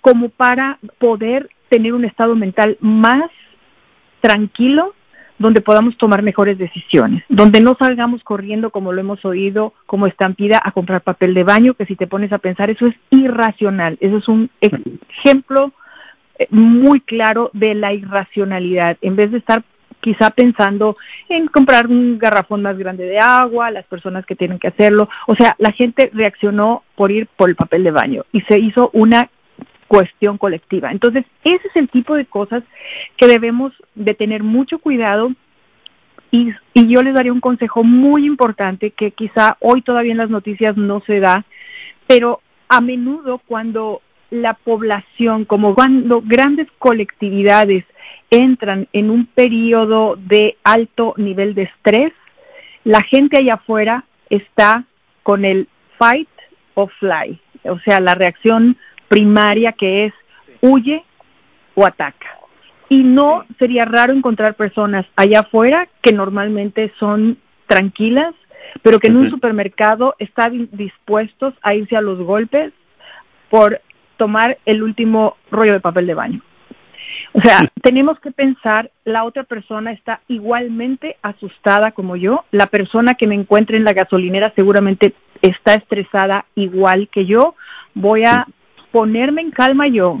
como 0.00 0.30
para 0.30 0.80
poder 0.98 1.48
tener 1.68 1.92
un 1.92 2.04
estado 2.04 2.34
mental 2.34 2.76
más 2.80 3.30
tranquilo 4.20 4.94
donde 5.38 5.60
podamos 5.60 5.96
tomar 5.96 6.22
mejores 6.22 6.58
decisiones, 6.58 7.22
donde 7.28 7.60
no 7.60 7.76
salgamos 7.78 8.22
corriendo 8.22 8.70
como 8.70 8.92
lo 8.92 9.00
hemos 9.00 9.24
oído 9.24 9.72
como 9.86 10.06
estampida 10.06 10.60
a 10.62 10.72
comprar 10.72 11.02
papel 11.02 11.34
de 11.34 11.44
baño, 11.44 11.74
que 11.74 11.86
si 11.86 11.96
te 11.96 12.06
pones 12.06 12.32
a 12.32 12.38
pensar 12.38 12.70
eso 12.70 12.86
es 12.86 12.94
irracional, 13.10 13.96
eso 14.00 14.18
es 14.18 14.28
un 14.28 14.50
ejemplo 14.60 15.72
eh, 16.38 16.48
muy 16.50 17.00
claro 17.00 17.50
de 17.52 17.74
la 17.74 17.92
irracionalidad, 17.92 18.96
en 19.00 19.16
vez 19.16 19.30
de 19.30 19.38
estar 19.38 19.62
quizá 20.00 20.30
pensando 20.30 20.96
en 21.28 21.48
comprar 21.48 21.88
un 21.88 22.18
garrafón 22.18 22.62
más 22.62 22.78
grande 22.78 23.04
de 23.04 23.18
agua, 23.18 23.70
las 23.70 23.84
personas 23.86 24.24
que 24.26 24.36
tienen 24.36 24.58
que 24.58 24.68
hacerlo. 24.68 25.08
O 25.26 25.34
sea, 25.34 25.56
la 25.58 25.72
gente 25.72 26.10
reaccionó 26.12 26.82
por 26.94 27.10
ir 27.10 27.26
por 27.36 27.48
el 27.48 27.56
papel 27.56 27.84
de 27.84 27.90
baño 27.90 28.24
y 28.32 28.40
se 28.42 28.58
hizo 28.58 28.90
una 28.92 29.28
cuestión 29.88 30.38
colectiva. 30.38 30.92
Entonces, 30.92 31.24
ese 31.42 31.66
es 31.66 31.76
el 31.76 31.88
tipo 31.88 32.14
de 32.14 32.26
cosas 32.26 32.62
que 33.16 33.26
debemos 33.26 33.72
de 33.94 34.14
tener 34.14 34.42
mucho 34.42 34.78
cuidado 34.78 35.32
y, 36.30 36.50
y 36.74 36.88
yo 36.88 37.02
les 37.02 37.14
daría 37.14 37.32
un 37.32 37.40
consejo 37.40 37.82
muy 37.82 38.26
importante 38.26 38.90
que 38.90 39.10
quizá 39.12 39.56
hoy 39.60 39.80
todavía 39.82 40.12
en 40.12 40.18
las 40.18 40.30
noticias 40.30 40.76
no 40.76 41.00
se 41.00 41.20
da, 41.20 41.44
pero 42.06 42.40
a 42.68 42.80
menudo 42.80 43.40
cuando 43.46 44.02
la 44.30 44.54
población, 44.54 45.46
como 45.46 45.74
cuando 45.74 46.20
grandes 46.22 46.68
colectividades 46.78 47.84
entran 48.30 48.88
en 48.92 49.10
un 49.10 49.24
periodo 49.24 50.16
de 50.16 50.58
alto 50.64 51.14
nivel 51.16 51.54
de 51.54 51.62
estrés, 51.62 52.12
la 52.84 53.02
gente 53.02 53.38
allá 53.38 53.54
afuera 53.54 54.04
está 54.28 54.84
con 55.22 55.46
el 55.46 55.66
fight 55.98 56.28
or 56.74 56.90
fly, 56.98 57.40
o 57.64 57.78
sea, 57.80 58.00
la 58.00 58.14
reacción 58.14 58.76
primaria 59.08 59.72
que 59.72 60.06
es 60.06 60.12
huye 60.60 61.04
o 61.74 61.86
ataca. 61.86 62.26
Y 62.88 63.02
no 63.02 63.44
sería 63.58 63.84
raro 63.84 64.12
encontrar 64.12 64.54
personas 64.54 65.06
allá 65.16 65.40
afuera 65.40 65.88
que 66.00 66.12
normalmente 66.12 66.92
son 66.98 67.38
tranquilas, 67.66 68.34
pero 68.82 68.98
que 68.98 69.08
en 69.08 69.16
un 69.16 69.30
supermercado 69.30 70.14
están 70.18 70.68
dispuestos 70.72 71.54
a 71.62 71.74
irse 71.74 71.96
a 71.96 72.00
los 72.00 72.18
golpes 72.18 72.72
por 73.50 73.80
tomar 74.16 74.58
el 74.64 74.82
último 74.82 75.36
rollo 75.50 75.72
de 75.72 75.80
papel 75.80 76.06
de 76.06 76.14
baño. 76.14 76.42
O 77.32 77.40
sea, 77.40 77.58
tenemos 77.82 78.18
que 78.20 78.30
pensar, 78.30 78.90
la 79.04 79.24
otra 79.24 79.44
persona 79.44 79.92
está 79.92 80.20
igualmente 80.28 81.16
asustada 81.22 81.92
como 81.92 82.16
yo, 82.16 82.44
la 82.50 82.66
persona 82.66 83.14
que 83.14 83.26
me 83.26 83.34
encuentre 83.34 83.76
en 83.76 83.84
la 83.84 83.92
gasolinera 83.92 84.52
seguramente 84.54 85.14
está 85.42 85.74
estresada 85.74 86.46
igual 86.54 87.08
que 87.08 87.26
yo, 87.26 87.54
voy 87.94 88.24
a 88.24 88.46
ponerme 88.90 89.42
en 89.42 89.50
calma 89.50 89.86
yo 89.88 90.18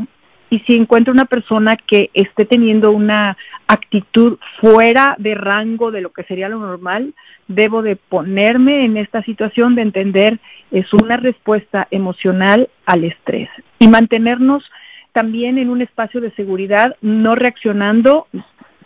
y 0.50 0.60
si 0.60 0.74
encuentro 0.76 1.12
una 1.12 1.26
persona 1.26 1.76
que 1.76 2.10
esté 2.14 2.44
teniendo 2.44 2.90
una 2.90 3.36
actitud 3.66 4.38
fuera 4.60 5.14
de 5.18 5.34
rango 5.34 5.90
de 5.90 6.00
lo 6.00 6.10
que 6.10 6.22
sería 6.24 6.48
lo 6.48 6.58
normal, 6.58 7.14
debo 7.48 7.82
de 7.82 7.96
ponerme 7.96 8.84
en 8.84 8.96
esta 8.96 9.22
situación 9.22 9.74
de 9.74 9.82
entender 9.82 10.38
es 10.70 10.86
una 10.92 11.16
respuesta 11.16 11.86
emocional 11.90 12.68
al 12.86 13.04
estrés 13.04 13.48
y 13.78 13.88
mantenernos 13.88 14.64
también 15.12 15.58
en 15.58 15.68
un 15.68 15.82
espacio 15.82 16.20
de 16.20 16.30
seguridad, 16.32 16.96
no 17.00 17.34
reaccionando, 17.34 18.26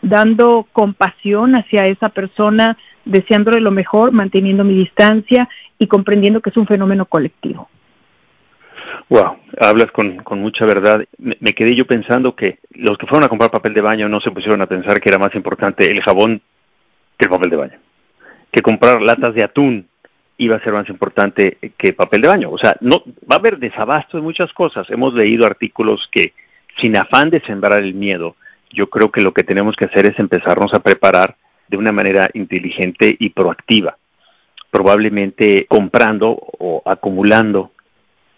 dando 0.01 0.67
compasión 0.73 1.55
hacia 1.55 1.87
esa 1.87 2.09
persona, 2.09 2.79
deseándole 3.05 3.61
lo 3.61 3.71
mejor, 3.71 4.13
manteniendo 4.13 4.65
mi 4.65 4.75
distancia 4.75 5.49
y 5.79 5.89
comprendiendo 5.89 6.41
que 6.41 6.51
es 6.51 6.57
un 6.57 6.67
fenómeno 6.67 7.07
colectivo. 7.07 7.69
Wow, 9.09 9.37
hablas 9.61 9.91
con, 9.91 10.23
mucha 10.31 10.65
verdad. 10.65 11.05
Me, 11.19 11.53
quedé 11.53 11.75
yo 11.75 11.87
pensando 11.87 12.35
que 12.35 12.59
los 12.71 12.99
que 12.99 13.07
fueron 13.07 13.25
a 13.25 13.29
comprar 13.29 13.51
papel 13.51 13.75
de 13.75 13.81
baño 13.81 14.09
no 14.09 14.21
se 14.21 14.31
pusieron 14.31 14.61
a 14.63 14.67
pensar 14.67 15.01
que 15.01 15.09
era 15.09 15.19
más 15.19 15.35
importante 15.35 15.91
el 15.91 16.03
jabón 16.03 16.41
que 17.19 17.27
el 17.27 17.31
papel 17.31 17.51
de 17.51 17.57
baño. 17.57 17.79
Que 18.51 18.63
comprar 18.63 19.03
latas 19.03 19.35
de 19.35 19.45
atún 19.45 19.87
iba 20.39 20.57
a 20.57 20.63
ser 20.63 20.73
más 20.73 20.89
importante 20.89 21.59
que 21.77 21.93
papel 21.93 22.23
de 22.23 22.29
baño. 22.29 22.51
O 22.51 22.59
sea, 22.59 22.77
no 22.81 23.03
va 23.31 23.37
a 23.37 23.39
haber 23.39 23.59
desabasto 23.59 24.17
de 24.17 24.23
muchas 24.23 24.53
cosas. 24.53 24.89
Hemos 24.91 25.15
leído 25.15 25.47
artículos 25.47 26.09
que, 26.11 26.33
sin 26.77 26.97
afán 26.97 27.31
de 27.31 27.41
sembrar 27.41 27.79
el 27.79 27.95
miedo, 27.95 28.37
yo 28.71 28.89
creo 28.89 29.11
que 29.11 29.21
lo 29.21 29.33
que 29.33 29.45
tenemos 29.45 29.77
que 29.77 29.85
hacer 29.85 30.07
es 30.07 30.19
empezarnos 30.19 30.73
a 30.75 30.81
preparar 30.81 31.37
de 31.69 31.77
una 31.77 31.93
manera 31.93 32.29
inteligente 32.33 33.15
y 33.19 33.31
proactiva. 33.31 33.97
Probablemente 34.71 35.67
comprando 35.69 36.31
o 36.31 36.83
acumulando, 36.87 37.72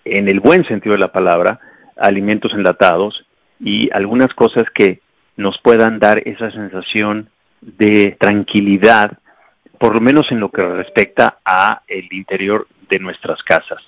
en 0.05 0.29
el 0.29 0.41
buen 0.41 0.65
sentido 0.65 0.95
de 0.95 1.01
la 1.01 1.13
palabra, 1.13 1.61
alimentos 1.97 2.53
enlatados 2.55 3.25
y 3.61 3.91
algunas 3.93 4.35
cosas 4.35 4.65
que 4.71 5.01
nos 5.37 5.59
puedan 5.59 5.99
dar 5.99 6.23
esa 6.27 6.51
sensación 6.51 7.29
de 7.61 8.17
tranquilidad 8.19 9.19
por 9.79 9.95
lo 9.95 10.01
menos 10.01 10.31
en 10.31 10.41
lo 10.41 10.51
que 10.51 10.63
respecta 10.63 11.39
a 11.45 11.83
el 11.89 12.11
interior 12.13 12.67
de 12.89 12.99
nuestras 12.99 13.43
casas. 13.43 13.83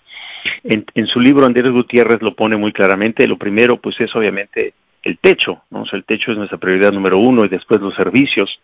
En, 0.62 1.06
su 1.06 1.20
libro 1.20 1.46
Andrés 1.46 1.72
Gutiérrez 1.72 2.22
lo 2.22 2.34
pone 2.34 2.56
muy 2.56 2.72
claramente. 2.72 3.26
Lo 3.26 3.36
primero, 3.36 3.78
pues, 3.78 4.00
es 4.00 4.14
obviamente 4.14 4.74
el 5.02 5.18
techo. 5.18 5.62
¿no? 5.70 5.84
el 5.90 6.04
techo 6.04 6.32
es 6.32 6.38
nuestra 6.38 6.58
prioridad 6.58 6.92
número 6.92 7.18
uno 7.18 7.44
y 7.44 7.48
después 7.48 7.80
los 7.80 7.94
servicios. 7.94 8.60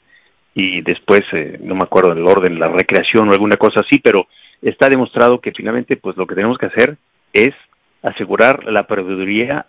y 0.55 0.83
después, 0.83 1.25
eh, 1.33 1.59
no 1.63 1.75
me 1.75 1.85
acuerdo 1.85 2.13
el 2.13 2.27
orden, 2.27 2.59
la 2.59 2.69
recreación 2.69 3.29
o 3.29 3.33
alguna 3.33 3.57
cosa 3.57 3.81
así, 3.81 3.99
pero 3.99 4.27
está 4.61 4.91
demostrado 4.91 5.41
que 5.41 5.53
finalmente 5.53 5.97
pues 5.97 6.17
lo 6.19 6.27
que 6.27 6.35
tenemos 6.35 6.59
que 6.59 6.67
hacer 6.67 6.99
es 7.33 7.55
asegurar 8.03 8.65
la 8.65 8.87
proveeduría 8.87 9.67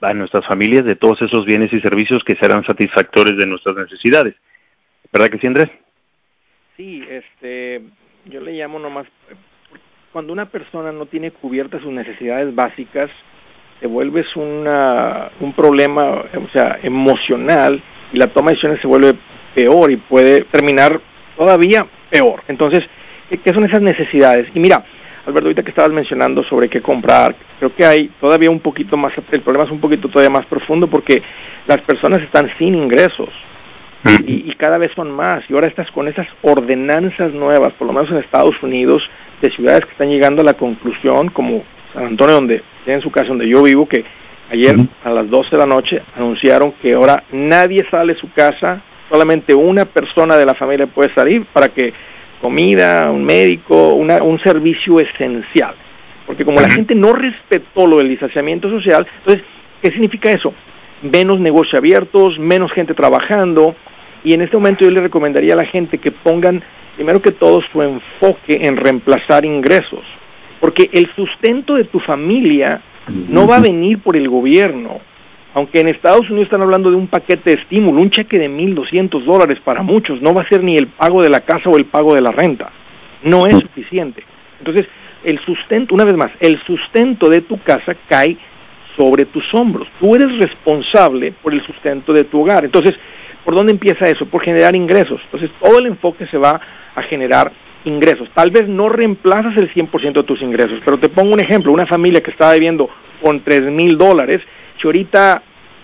a 0.00 0.14
nuestras 0.14 0.46
familias 0.46 0.84
de 0.84 0.96
todos 0.96 1.20
esos 1.22 1.44
bienes 1.44 1.72
y 1.72 1.80
servicios 1.80 2.22
que 2.22 2.36
serán 2.36 2.64
satisfactores 2.64 3.36
de 3.36 3.46
nuestras 3.46 3.76
necesidades. 3.76 4.34
¿Verdad 5.12 5.30
que 5.30 5.38
sí, 5.38 5.46
Andrés? 5.46 5.70
Sí, 6.76 7.02
este, 7.08 7.82
yo 8.26 8.40
le 8.40 8.52
llamo 8.52 8.78
nomás, 8.78 9.06
cuando 10.12 10.32
una 10.32 10.46
persona 10.46 10.92
no 10.92 11.06
tiene 11.06 11.30
cubiertas 11.30 11.82
sus 11.82 11.92
necesidades 11.92 12.54
básicas, 12.54 13.10
te 13.80 13.86
vuelves 13.86 14.34
una, 14.36 15.30
un 15.40 15.52
problema, 15.54 16.04
o 16.10 16.48
sea, 16.52 16.78
emocional 16.82 17.82
y 18.12 18.18
la 18.18 18.28
toma 18.28 18.50
de 18.50 18.54
decisiones 18.54 18.80
se 18.80 18.86
vuelve 18.86 19.14
peor 19.54 19.90
y 19.90 19.96
puede 19.96 20.42
terminar 20.44 21.00
todavía 21.36 21.86
peor. 22.10 22.42
Entonces, 22.48 22.84
¿qué 23.30 23.52
son 23.52 23.64
esas 23.64 23.82
necesidades? 23.82 24.48
Y 24.54 24.60
mira, 24.60 24.84
Alberto, 25.26 25.48
ahorita 25.48 25.62
que 25.62 25.70
estabas 25.70 25.92
mencionando 25.92 26.44
sobre 26.44 26.68
qué 26.68 26.80
comprar, 26.80 27.34
creo 27.58 27.74
que 27.74 27.84
hay 27.84 28.08
todavía 28.20 28.50
un 28.50 28.60
poquito 28.60 28.96
más, 28.96 29.12
el 29.32 29.40
problema 29.40 29.64
es 29.64 29.72
un 29.72 29.80
poquito 29.80 30.08
todavía 30.08 30.30
más 30.30 30.46
profundo 30.46 30.86
porque 30.86 31.22
las 31.66 31.80
personas 31.80 32.22
están 32.22 32.50
sin 32.58 32.74
ingresos 32.74 33.30
y, 34.24 34.50
y, 34.50 34.54
cada 34.54 34.78
vez 34.78 34.92
son 34.94 35.10
más. 35.10 35.42
Y 35.48 35.54
ahora 35.54 35.66
estás 35.66 35.90
con 35.90 36.06
esas 36.06 36.28
ordenanzas 36.42 37.32
nuevas, 37.32 37.72
por 37.72 37.88
lo 37.88 37.92
menos 37.92 38.08
en 38.10 38.18
Estados 38.18 38.54
Unidos, 38.62 39.08
de 39.42 39.50
ciudades 39.50 39.84
que 39.84 39.92
están 39.92 40.10
llegando 40.10 40.42
a 40.42 40.44
la 40.44 40.54
conclusión, 40.54 41.28
como 41.30 41.64
San 41.92 42.06
Antonio, 42.06 42.36
donde 42.36 42.62
en 42.86 43.00
su 43.00 43.10
casa 43.10 43.28
donde 43.28 43.48
yo 43.48 43.62
vivo, 43.62 43.88
que 43.88 44.04
ayer 44.50 44.76
a 45.02 45.10
las 45.10 45.28
12 45.28 45.50
de 45.50 45.58
la 45.58 45.66
noche 45.66 46.02
anunciaron 46.16 46.72
que 46.80 46.94
ahora 46.94 47.24
nadie 47.32 47.84
sale 47.90 48.14
de 48.14 48.20
su 48.20 48.30
casa, 48.32 48.80
solamente 49.10 49.54
una 49.54 49.84
persona 49.84 50.36
de 50.36 50.46
la 50.46 50.54
familia 50.54 50.86
puede 50.86 51.12
salir 51.14 51.44
para 51.46 51.68
que 51.68 51.92
comida, 52.40 53.10
un 53.10 53.24
médico, 53.24 53.94
una, 53.94 54.22
un 54.22 54.38
servicio 54.40 55.00
esencial. 55.00 55.74
Porque 56.26 56.44
como 56.44 56.60
la 56.60 56.70
gente 56.70 56.94
no 56.94 57.12
respetó 57.12 57.86
lo 57.86 57.98
del 57.98 58.08
distanciamiento 58.08 58.68
social, 58.68 59.06
entonces, 59.18 59.44
¿qué 59.80 59.90
significa 59.90 60.30
eso? 60.30 60.52
Menos 61.02 61.38
negocios 61.38 61.74
abiertos, 61.74 62.38
menos 62.38 62.72
gente 62.72 62.94
trabajando, 62.94 63.76
y 64.24 64.34
en 64.34 64.42
este 64.42 64.56
momento 64.56 64.84
yo 64.84 64.90
le 64.90 65.00
recomendaría 65.00 65.52
a 65.52 65.56
la 65.56 65.66
gente 65.66 65.98
que 65.98 66.10
pongan, 66.10 66.62
primero 66.96 67.22
que 67.22 67.30
todo, 67.30 67.62
su 67.70 67.80
enfoque 67.80 68.66
en 68.66 68.76
reemplazar 68.76 69.44
ingresos, 69.44 70.04
porque 70.60 70.90
el 70.92 71.08
sustento 71.14 71.76
de 71.76 71.84
tu 71.84 72.00
familia 72.00 72.80
no 73.08 73.46
va 73.46 73.58
a 73.58 73.60
venir 73.60 74.00
por 74.00 74.16
el 74.16 74.28
gobierno, 74.28 75.00
aunque 75.56 75.80
en 75.80 75.88
Estados 75.88 76.28
Unidos 76.28 76.48
están 76.48 76.60
hablando 76.60 76.90
de 76.90 76.96
un 76.96 77.06
paquete 77.06 77.48
de 77.48 77.62
estímulo, 77.62 78.02
un 78.02 78.10
cheque 78.10 78.38
de 78.38 78.50
1.200 78.50 79.24
dólares 79.24 79.58
para 79.64 79.82
muchos, 79.82 80.20
no 80.20 80.34
va 80.34 80.42
a 80.42 80.48
ser 80.50 80.62
ni 80.62 80.76
el 80.76 80.86
pago 80.86 81.22
de 81.22 81.30
la 81.30 81.40
casa 81.40 81.70
o 81.70 81.78
el 81.78 81.86
pago 81.86 82.14
de 82.14 82.20
la 82.20 82.30
renta. 82.30 82.70
No 83.22 83.46
es 83.46 83.54
suficiente. 83.60 84.22
Entonces, 84.58 84.86
el 85.24 85.38
sustento, 85.46 85.94
una 85.94 86.04
vez 86.04 86.14
más, 86.14 86.30
el 86.40 86.62
sustento 86.64 87.30
de 87.30 87.40
tu 87.40 87.58
casa 87.62 87.96
cae 88.06 88.36
sobre 88.98 89.24
tus 89.24 89.54
hombros. 89.54 89.88
Tú 89.98 90.14
eres 90.14 90.36
responsable 90.36 91.32
por 91.32 91.54
el 91.54 91.64
sustento 91.64 92.12
de 92.12 92.24
tu 92.24 92.42
hogar. 92.42 92.66
Entonces, 92.66 92.94
¿por 93.42 93.54
dónde 93.54 93.72
empieza 93.72 94.10
eso? 94.10 94.26
Por 94.26 94.42
generar 94.42 94.76
ingresos. 94.76 95.22
Entonces, 95.24 95.50
todo 95.58 95.78
el 95.78 95.86
enfoque 95.86 96.26
se 96.26 96.36
va 96.36 96.60
a 96.94 97.00
generar 97.00 97.50
ingresos. 97.86 98.28
Tal 98.34 98.50
vez 98.50 98.68
no 98.68 98.90
reemplazas 98.90 99.56
el 99.56 99.72
100% 99.72 100.12
de 100.12 100.22
tus 100.22 100.42
ingresos, 100.42 100.82
pero 100.84 100.98
te 100.98 101.08
pongo 101.08 101.32
un 101.32 101.40
ejemplo. 101.40 101.72
Una 101.72 101.86
familia 101.86 102.22
que 102.22 102.30
estaba 102.30 102.52
viviendo 102.52 102.90
con 103.22 103.40
tres 103.40 103.62
mil 103.62 103.96
dólares 103.96 104.42
si 104.80 104.86
ahorita 104.86 105.42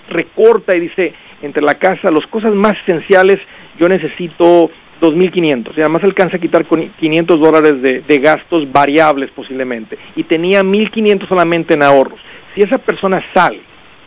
recorta 0.08 0.76
y 0.76 0.80
dice, 0.80 1.14
entre 1.42 1.62
la 1.62 1.74
casa, 1.74 2.10
las 2.10 2.26
cosas 2.26 2.54
más 2.54 2.76
esenciales, 2.86 3.38
yo 3.78 3.88
necesito 3.88 4.70
2.500, 5.00 5.76
y 5.76 5.80
además 5.80 6.04
alcanza 6.04 6.36
a 6.36 6.40
quitar 6.40 6.64
con 6.66 6.88
500 6.92 7.40
dólares 7.40 7.82
de, 7.82 8.18
gastos 8.18 8.70
variables 8.70 9.30
posiblemente, 9.30 9.98
y 10.14 10.22
tenía 10.22 10.62
1.500 10.62 11.28
solamente 11.28 11.74
en 11.74 11.82
ahorros. 11.82 12.20
Si 12.54 12.62
esa 12.62 12.78
persona 12.78 13.22
sale 13.34 13.60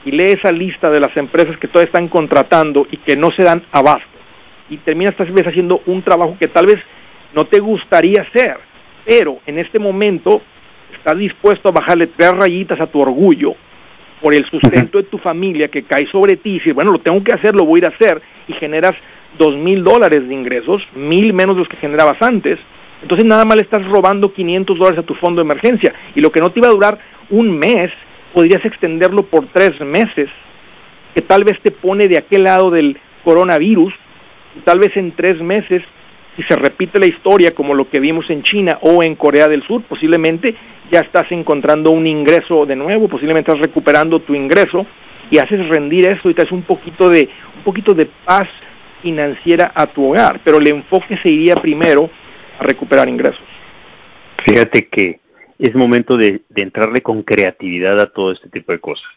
y 0.06 0.12
lee 0.12 0.28
esa 0.28 0.52
lista 0.52 0.90
de 0.90 1.00
las 1.00 1.16
empresas 1.18 1.58
que 1.58 1.68
todavía 1.68 1.88
están 1.88 2.08
contratando 2.08 2.88
y 2.90 2.98
que 2.98 3.18
no 3.18 3.32
se 3.32 3.44
dan 3.44 3.64
abasto, 3.72 4.08
y 4.70 4.77
termina 4.77 5.12
esta 5.12 5.25
vez 5.25 5.46
haciendo 5.46 5.81
un 5.86 6.01
trabajo 6.01 6.38
que 6.40 6.48
tal 6.48 6.68
vez 6.68 6.79
no 7.34 7.46
te 7.46 7.60
gustaría 7.60 8.22
hacer, 8.22 8.58
pero 9.05 9.40
en 9.46 9.60
este 9.60 9.79
momento 9.79 10.42
estás 10.98 11.18
dispuesto 11.18 11.70
a 11.70 11.74
bajarle 11.74 12.08
tres 12.08 12.31
rayitas 12.31 12.79
a 12.79 12.88
tu 12.88 13.01
orgullo 13.01 13.55
por 14.25 14.33
el 14.33 14.44
sustento 14.50 14.98
de 14.98 15.03
tu 15.03 15.20
familia 15.20 15.68
que 15.68 15.83
cae 15.83 16.07
sobre 16.07 16.35
ti 16.35 16.50
y 16.50 16.57
decir, 16.57 16.74
bueno, 16.74 16.92
lo 16.92 16.98
tengo 16.98 17.24
que 17.24 17.31
hacer, 17.31 17.53
lo 17.53 17.64
voy 17.64 17.77
a 17.77 17.81
ir 17.81 17.85
a 17.85 17.90
hacer, 17.90 18.20
y 18.48 18.53
generas 18.53 18.96
dos 19.38 19.55
mil 19.55 19.83
dólares 19.83 20.27
de 20.27 20.33
ingresos, 20.33 20.81
mil 20.96 21.31
menos 21.31 21.55
los 21.55 21.68
que 21.68 21.77
generabas 21.77 22.20
antes, 22.22 22.57
entonces 23.03 23.24
nada 23.24 23.46
más 23.46 23.57
le 23.57 23.61
estás 23.61 23.85
robando 23.85 24.33
500 24.33 24.79
dólares 24.79 24.98
a 24.98 25.05
tu 25.05 25.14
fondo 25.14 25.44
de 25.44 25.46
emergencia. 25.46 25.94
Y 26.16 26.22
lo 26.22 26.31
que 26.31 26.40
no 26.40 26.51
te 26.51 26.59
iba 26.59 26.70
a 26.70 26.72
durar 26.72 26.98
un 27.29 27.55
mes, 27.55 27.92
podrías 28.33 28.66
extenderlo 28.66 29.27
por 29.27 29.46
tres 29.53 29.79
meses, 29.79 30.31
que 31.14 31.22
tal 31.22 31.44
vez 31.44 31.61
te 31.61 31.70
pone 31.70 32.07
de 32.07 32.18
aquel 32.18 32.46
lado 32.46 32.72
del 32.72 32.98
coronavirus, 33.24 33.94
y 34.57 34.61
tal 34.61 34.79
vez 34.79 34.98
en 34.98 35.11
tres 35.11 35.40
meses, 35.40 35.83
si 36.36 36.44
se 36.44 36.56
repite 36.56 37.00
la 37.00 37.08
historia 37.08 37.54
como 37.54 37.74
lo 37.74 37.90
que 37.90 38.00
vimos 38.00 38.30
en 38.30 38.44
China 38.44 38.78
o 38.82 39.04
en 39.04 39.16
Corea 39.16 39.48
del 39.48 39.64
Sur, 39.64 39.84
posiblemente 39.84 40.56
ya 40.92 41.02
estás 41.02 41.32
encontrando 41.32 41.92
un 41.92 42.06
ingreso 42.06 42.66
de 42.66 42.76
nuevo, 42.76 43.08
posiblemente 43.08 43.52
estás 43.52 43.66
recuperando 43.66 44.20
tu 44.20 44.36
ingreso 44.36 44.86
y 45.32 45.38
haces 45.38 45.68
rendir 45.68 46.06
eso 46.08 46.30
y 46.30 46.34
te 46.34 46.42
haces 46.42 46.52
un 46.52 46.64
poquito 46.64 47.10
de 47.10 47.30
un 47.56 47.64
poquito 47.64 47.94
de 47.94 48.08
paz 48.26 48.48
financiera 49.02 49.72
a 49.76 49.88
tu 49.88 50.10
hogar, 50.10 50.42
pero 50.44 50.58
el 50.58 50.68
enfoque 50.68 51.18
se 51.22 51.30
iría 51.30 51.56
primero 51.56 52.10
a 52.60 52.64
recuperar 52.64 53.08
ingresos. 53.08 53.44
Fíjate 54.46 54.88
que 54.88 55.20
es 55.60 55.74
momento 55.74 56.18
de, 56.18 56.42
entrarle 56.56 57.02
con 57.02 57.24
creatividad 57.24 58.00
a 58.00 58.08
todo 58.08 58.32
este 58.32 58.50
tipo 58.50 58.72
de 58.72 58.80
cosas. 58.80 59.08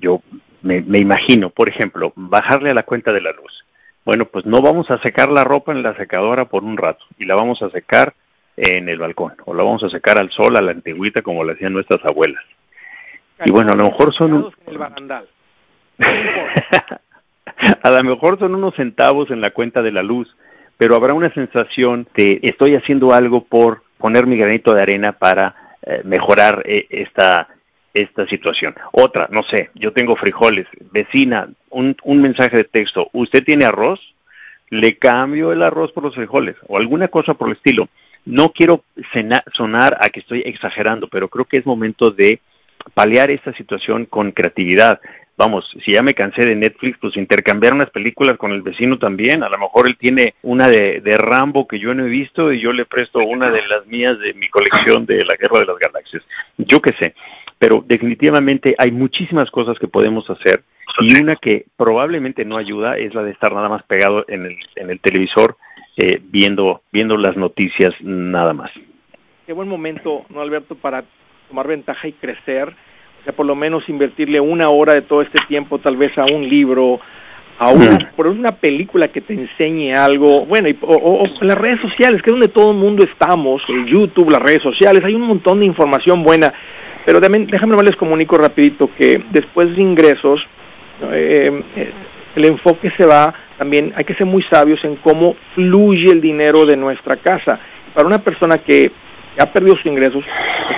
Yo 0.00 0.22
me, 0.62 0.98
imagino, 0.98 1.50
por 1.50 1.68
ejemplo, 1.68 2.12
bajarle 2.14 2.70
a 2.70 2.74
la 2.74 2.82
cuenta 2.82 3.12
de 3.12 3.20
la 3.20 3.32
luz. 3.32 3.64
Bueno, 4.06 4.24
pues 4.26 4.46
no 4.46 4.62
vamos 4.62 4.88
a 4.92 5.02
secar 5.02 5.30
la 5.30 5.42
ropa 5.42 5.72
en 5.72 5.82
la 5.82 5.96
secadora 5.96 6.44
por 6.44 6.62
un 6.62 6.76
rato 6.76 7.04
y 7.18 7.24
la 7.24 7.34
vamos 7.34 7.60
a 7.60 7.70
secar 7.70 8.14
en 8.56 8.88
el 8.88 9.00
balcón 9.00 9.34
o 9.44 9.52
lo 9.52 9.64
vamos 9.64 9.82
a 9.82 9.90
secar 9.90 10.16
al 10.16 10.30
sol 10.30 10.56
a 10.56 10.62
la 10.62 10.70
antigüita 10.70 11.22
como 11.22 11.42
le 11.42 11.54
hacían 11.54 11.72
nuestras 11.72 12.04
abuelas. 12.04 12.44
y 13.44 13.50
bueno, 13.50 13.72
a 13.72 13.74
lo 13.74 13.82
mejor 13.82 14.14
son 14.14 14.52
a 17.82 17.90
lo 17.90 18.04
mejor 18.04 18.38
son 18.38 18.54
unos 18.54 18.76
centavos 18.76 19.32
en 19.32 19.40
la 19.40 19.50
cuenta 19.50 19.82
de 19.82 19.90
la 19.90 20.04
luz, 20.04 20.36
pero 20.78 20.94
habrá 20.94 21.12
una 21.12 21.34
sensación 21.34 22.06
de 22.14 22.38
estoy 22.44 22.76
haciendo 22.76 23.12
algo 23.12 23.42
por 23.42 23.82
poner 23.98 24.26
mi 24.26 24.36
granito 24.36 24.72
de 24.72 24.82
arena 24.82 25.14
para 25.14 25.56
eh, 25.82 26.02
mejorar 26.04 26.62
eh, 26.64 26.86
esta 26.90 27.48
esta 28.02 28.26
situación. 28.26 28.74
Otra, 28.92 29.28
no 29.30 29.42
sé, 29.42 29.70
yo 29.74 29.92
tengo 29.92 30.16
frijoles, 30.16 30.66
vecina, 30.92 31.48
un, 31.70 31.96
un 32.04 32.20
mensaje 32.20 32.56
de 32.56 32.64
texto, 32.64 33.08
¿usted 33.12 33.44
tiene 33.44 33.64
arroz? 33.64 34.00
Le 34.68 34.96
cambio 34.96 35.52
el 35.52 35.62
arroz 35.62 35.92
por 35.92 36.02
los 36.02 36.14
frijoles 36.14 36.56
o 36.66 36.76
alguna 36.76 37.08
cosa 37.08 37.34
por 37.34 37.48
el 37.48 37.54
estilo 37.54 37.88
no 38.26 38.50
quiero 38.50 38.84
sonar 39.52 39.96
a 40.00 40.10
que 40.10 40.20
estoy 40.20 40.42
exagerando, 40.44 41.08
pero 41.08 41.28
creo 41.28 41.46
que 41.46 41.56
es 41.58 41.64
momento 41.64 42.10
de 42.10 42.40
paliar 42.92 43.30
esta 43.30 43.54
situación 43.54 44.04
con 44.04 44.32
creatividad. 44.32 45.00
Vamos, 45.38 45.70
si 45.84 45.92
ya 45.92 46.02
me 46.02 46.14
cansé 46.14 46.44
de 46.44 46.56
Netflix, 46.56 46.98
pues 46.98 47.16
intercambiar 47.16 47.72
unas 47.72 47.90
películas 47.90 48.36
con 48.36 48.52
el 48.52 48.62
vecino 48.62 48.98
también. 48.98 49.44
A 49.44 49.48
lo 49.48 49.58
mejor 49.58 49.86
él 49.86 49.96
tiene 49.96 50.34
una 50.42 50.68
de, 50.68 51.00
Rambo 51.16 51.68
que 51.68 51.78
yo 51.78 51.94
no 51.94 52.04
he 52.04 52.08
visto 52.08 52.52
y 52.52 52.60
yo 52.60 52.72
le 52.72 52.84
presto 52.84 53.20
una 53.20 53.50
de 53.50 53.66
las 53.68 53.86
mías 53.86 54.18
de 54.18 54.34
mi 54.34 54.48
colección 54.48 55.06
de 55.06 55.24
la 55.24 55.36
Guerra 55.36 55.60
de 55.60 55.66
las 55.66 55.78
Galaxias. 55.78 56.22
Yo 56.58 56.82
qué 56.82 56.92
sé. 56.98 57.14
Pero 57.58 57.84
definitivamente 57.86 58.74
hay 58.78 58.92
muchísimas 58.92 59.50
cosas 59.50 59.78
que 59.78 59.88
podemos 59.88 60.28
hacer 60.28 60.62
y 61.00 61.20
una 61.20 61.36
que 61.36 61.66
probablemente 61.76 62.44
no 62.44 62.56
ayuda 62.56 62.96
es 62.96 63.14
la 63.14 63.22
de 63.22 63.32
estar 63.32 63.52
nada 63.52 63.68
más 63.68 63.82
pegado 63.84 64.24
en 64.28 64.46
el, 64.46 64.56
en 64.76 64.90
el 64.90 65.00
televisor 65.00 65.56
eh, 65.96 66.20
viendo, 66.22 66.82
viendo 66.92 67.16
las 67.16 67.36
noticias 67.36 67.94
nada 68.00 68.52
más. 68.52 68.70
Qué 69.46 69.52
buen 69.52 69.68
momento, 69.68 70.26
¿no, 70.28 70.40
Alberto, 70.40 70.74
para 70.74 71.04
tomar 71.48 71.66
ventaja 71.66 72.08
y 72.08 72.12
crecer? 72.12 72.68
O 72.68 73.24
sea, 73.24 73.32
por 73.32 73.46
lo 73.46 73.54
menos 73.54 73.88
invertirle 73.88 74.40
una 74.40 74.68
hora 74.68 74.94
de 74.94 75.02
todo 75.02 75.22
este 75.22 75.38
tiempo 75.48 75.78
tal 75.78 75.96
vez 75.96 76.16
a 76.18 76.24
un 76.24 76.48
libro, 76.48 77.00
a 77.58 77.70
una, 77.70 78.12
por 78.14 78.26
una 78.26 78.52
película 78.52 79.08
que 79.08 79.20
te 79.20 79.32
enseñe 79.32 79.94
algo, 79.94 80.44
bueno, 80.44 80.68
y, 80.68 80.76
o, 80.82 81.24
las 81.40 81.56
redes 81.56 81.80
sociales, 81.80 82.22
que 82.22 82.30
es 82.30 82.34
donde 82.34 82.48
todo 82.48 82.72
el 82.72 82.76
mundo 82.76 83.04
estamos, 83.04 83.62
el 83.68 83.86
YouTube, 83.86 84.30
las 84.30 84.42
redes 84.42 84.62
sociales, 84.62 85.02
hay 85.04 85.14
un 85.14 85.22
montón 85.22 85.60
de 85.60 85.66
información 85.66 86.22
buena, 86.22 86.52
pero 87.06 87.20
también 87.20 87.46
déjame 87.46 87.82
les 87.82 87.96
comunico 87.96 88.36
rapidito 88.36 88.90
que 88.98 89.22
después 89.30 89.74
de 89.74 89.80
ingresos, 89.80 90.46
eh, 91.12 91.62
el 92.34 92.44
enfoque 92.44 92.90
se 92.90 93.06
va 93.06 93.32
también 93.58 93.92
hay 93.96 94.04
que 94.04 94.14
ser 94.14 94.26
muy 94.26 94.42
sabios 94.42 94.84
en 94.84 94.96
cómo 94.96 95.34
fluye 95.54 96.10
el 96.10 96.20
dinero 96.20 96.66
de 96.66 96.76
nuestra 96.76 97.16
casa. 97.16 97.58
Para 97.94 98.06
una 98.06 98.18
persona 98.18 98.58
que 98.58 98.92
ha 99.38 99.46
perdido 99.46 99.76
sus 99.76 99.86
ingresos, 99.86 100.24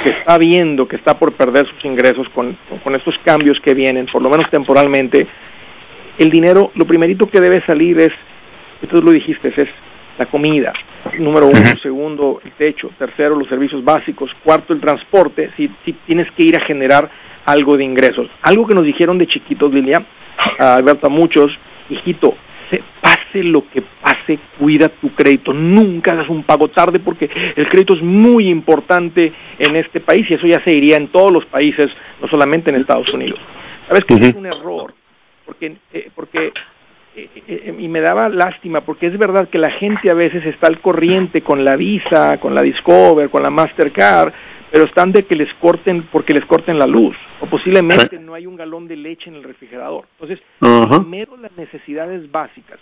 que 0.05 0.11
está 0.11 0.39
viendo 0.39 0.87
que 0.87 0.97
está 0.97 1.19
por 1.19 1.33
perder 1.33 1.67
sus 1.67 1.85
ingresos 1.85 2.29
con, 2.29 2.57
con 2.85 2.95
estos 2.95 3.19
cambios 3.25 3.61
que 3.61 3.75
vienen, 3.75 4.07
por 4.07 4.23
lo 4.23 4.31
menos 4.31 4.49
temporalmente, 4.51 5.27
el 6.19 6.31
dinero, 6.31 6.71
lo 6.75 6.87
primerito 6.87 7.29
que 7.29 7.41
debe 7.41 7.65
salir 7.65 7.99
es 8.01 8.13
Entonces 8.83 9.05
lo 9.05 9.13
dijiste, 9.13 9.49
es 9.57 9.69
la 10.19 10.27
comida, 10.27 10.73
número 11.19 11.47
uno, 11.47 11.63
segundo, 11.81 12.41
el 12.45 12.53
techo, 12.53 12.91
tercero, 12.99 13.37
los 13.37 13.49
servicios 13.49 13.85
básicos, 13.85 14.31
cuarto, 14.43 14.73
el 14.73 14.81
transporte, 14.81 15.51
si, 15.57 15.71
si 15.85 15.93
tienes 15.93 16.31
que 16.33 16.43
ir 16.43 16.57
a 16.57 16.61
generar 16.61 17.09
algo 17.45 17.77
de 17.77 17.85
ingresos. 17.85 18.29
Algo 18.43 18.67
que 18.67 18.75
nos 18.75 18.85
dijeron 18.85 19.17
de 19.17 19.27
chiquitos, 19.27 19.73
Lilia, 19.73 20.05
a 20.59 20.77
Alberto, 20.77 21.07
a 21.07 21.11
muchos, 21.11 21.57
hijito, 21.89 22.35
se, 22.69 22.83
pase 23.01 23.43
lo 23.43 23.69
que 23.71 23.83
pase, 23.83 24.39
cuida 24.59 24.89
tu 24.89 25.15
crédito, 25.15 25.53
nunca 25.53 26.13
hagas 26.13 26.29
un 26.29 26.43
pago 26.43 26.69
tarde 26.69 26.99
porque 26.99 27.31
el 27.57 27.69
crédito 27.69 27.95
es 27.95 28.03
muy 28.03 28.49
importante 28.49 29.33
en 29.59 29.77
este 29.77 30.01
país 30.01 30.29
y 30.31 30.35
eso 30.35 30.47
ya 30.47 30.63
se 30.65 30.73
iría 30.73 30.97
en 30.97 31.09
todos 31.09 31.33
los 31.33 31.47
países, 31.47 31.91
no 32.21 32.29
solamente 32.29 32.71
en 32.71 32.77
Estados 32.77 33.13
Unidos. 33.13 33.39
¿Sabes 33.87 34.05
que 34.05 34.15
es 34.15 34.35
un 34.35 34.47
error? 34.47 34.93
Porque, 35.47 35.77
eh, 35.93 36.11
porque 36.15 36.53
y 37.79 37.89
me 37.89 38.01
daba 38.01 38.29
lástima 38.29 38.83
porque 38.83 39.07
es 39.07 39.19
verdad 39.19 39.49
que 39.49 39.59
la 39.59 39.71
gente 39.71 40.11
a 40.11 40.15
veces 40.15 40.45
está 40.45 40.67
al 40.67 40.81
corriente 40.81 41.43
con 41.43 41.65
la 41.65 41.77
Visa, 41.77 42.39
con 42.39 42.55
la 42.55 42.63
Discover, 42.63 43.31
con 43.31 43.43
la 43.43 43.51
Mastercard, 43.51 44.33
pero 44.71 44.85
están 44.85 45.13
de 45.13 45.25
que 45.25 45.37
les 45.37 45.53
corten 45.55 46.03
porque 46.13 46.35
les 46.35 46.45
corten 46.45 46.79
la 46.79 46.87
luz 46.87 47.17
o 47.41 47.47
posiblemente 47.47 48.19
no 48.19 48.35
hay 48.35 48.47
un 48.47 48.57
galón 48.57 48.89
de 48.89 48.97
leche 48.97 49.31
en 49.31 49.37
el 49.37 49.45
refrigerador. 49.45 50.05
Entonces, 50.21 50.45
primero 50.59 51.37
las 51.37 51.53
necesidades 51.57 52.31
básicas. 52.31 52.79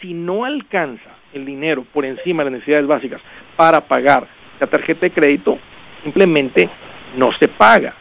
Si 0.00 0.14
no 0.14 0.44
alcanza 0.44 1.10
el 1.32 1.44
dinero 1.44 1.84
por 1.92 2.04
encima 2.04 2.42
de 2.42 2.50
las 2.50 2.60
necesidades 2.60 2.86
básicas 2.86 3.20
para 3.56 3.80
pagar 3.82 4.26
la 4.58 4.66
tarjeta 4.66 5.02
de 5.02 5.10
crédito, 5.10 5.58
simplemente 6.02 6.68
no 7.16 7.32
se 7.32 7.48
paga. 7.48 7.94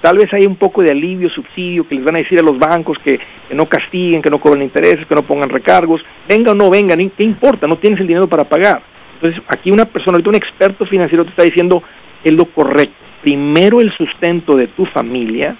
Tal 0.00 0.18
vez 0.18 0.32
hay 0.32 0.46
un 0.46 0.56
poco 0.56 0.82
de 0.82 0.90
alivio, 0.90 1.28
subsidio, 1.30 1.88
que 1.88 1.94
les 1.94 2.04
van 2.04 2.16
a 2.16 2.18
decir 2.18 2.38
a 2.38 2.42
los 2.42 2.58
bancos 2.58 2.98
que, 2.98 3.18
no 3.50 3.66
castiguen, 3.66 4.22
que 4.22 4.30
no 4.30 4.38
cobren 4.38 4.62
intereses, 4.62 5.06
que 5.06 5.14
no 5.14 5.22
pongan 5.22 5.48
recargos. 5.48 6.04
Venga 6.28 6.52
o 6.52 6.54
no 6.54 6.70
venga, 6.70 6.96
¿qué 6.96 7.24
importa? 7.24 7.66
No 7.66 7.76
tienes 7.76 8.00
el 8.00 8.06
dinero 8.06 8.28
para 8.28 8.44
pagar. 8.44 8.82
Entonces, 9.14 9.42
aquí 9.48 9.70
una 9.70 9.86
persona, 9.86 10.16
ahorita 10.16 10.30
un 10.30 10.36
experto 10.36 10.84
financiero 10.84 11.24
te 11.24 11.30
está 11.30 11.42
diciendo, 11.42 11.82
es 12.22 12.32
lo 12.32 12.44
correcto. 12.46 12.94
Primero 13.22 13.80
el 13.80 13.90
sustento 13.92 14.56
de 14.56 14.68
tu 14.68 14.84
familia, 14.86 15.56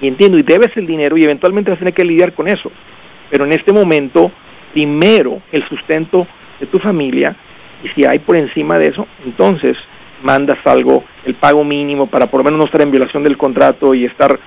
y 0.00 0.08
entiendo, 0.08 0.38
y 0.38 0.42
debes 0.42 0.74
el 0.76 0.86
dinero 0.86 1.16
y 1.16 1.24
eventualmente 1.24 1.70
vas 1.70 1.78
a 1.78 1.80
tener 1.80 1.94
que 1.94 2.04
lidiar 2.04 2.32
con 2.32 2.48
eso. 2.48 2.70
Pero 3.30 3.44
en 3.44 3.52
este 3.52 3.72
momento, 3.72 4.30
primero 4.72 5.42
el 5.52 5.68
sustento 5.68 6.26
de 6.58 6.66
tu 6.66 6.78
familia, 6.78 7.36
y 7.82 7.88
si 7.88 8.04
hay 8.04 8.18
por 8.20 8.36
encima 8.36 8.78
de 8.78 8.88
eso, 8.88 9.06
entonces 9.24 9.76
mandas 10.22 10.58
algo, 10.64 11.04
el 11.24 11.34
pago 11.34 11.64
mínimo 11.64 12.06
para 12.06 12.26
por 12.26 12.40
lo 12.40 12.44
menos 12.44 12.58
no 12.58 12.64
estar 12.64 12.82
en 12.82 12.90
violación 12.90 13.22
del 13.22 13.36
contrato 13.36 13.94
y 13.94 14.04
estar 14.04 14.38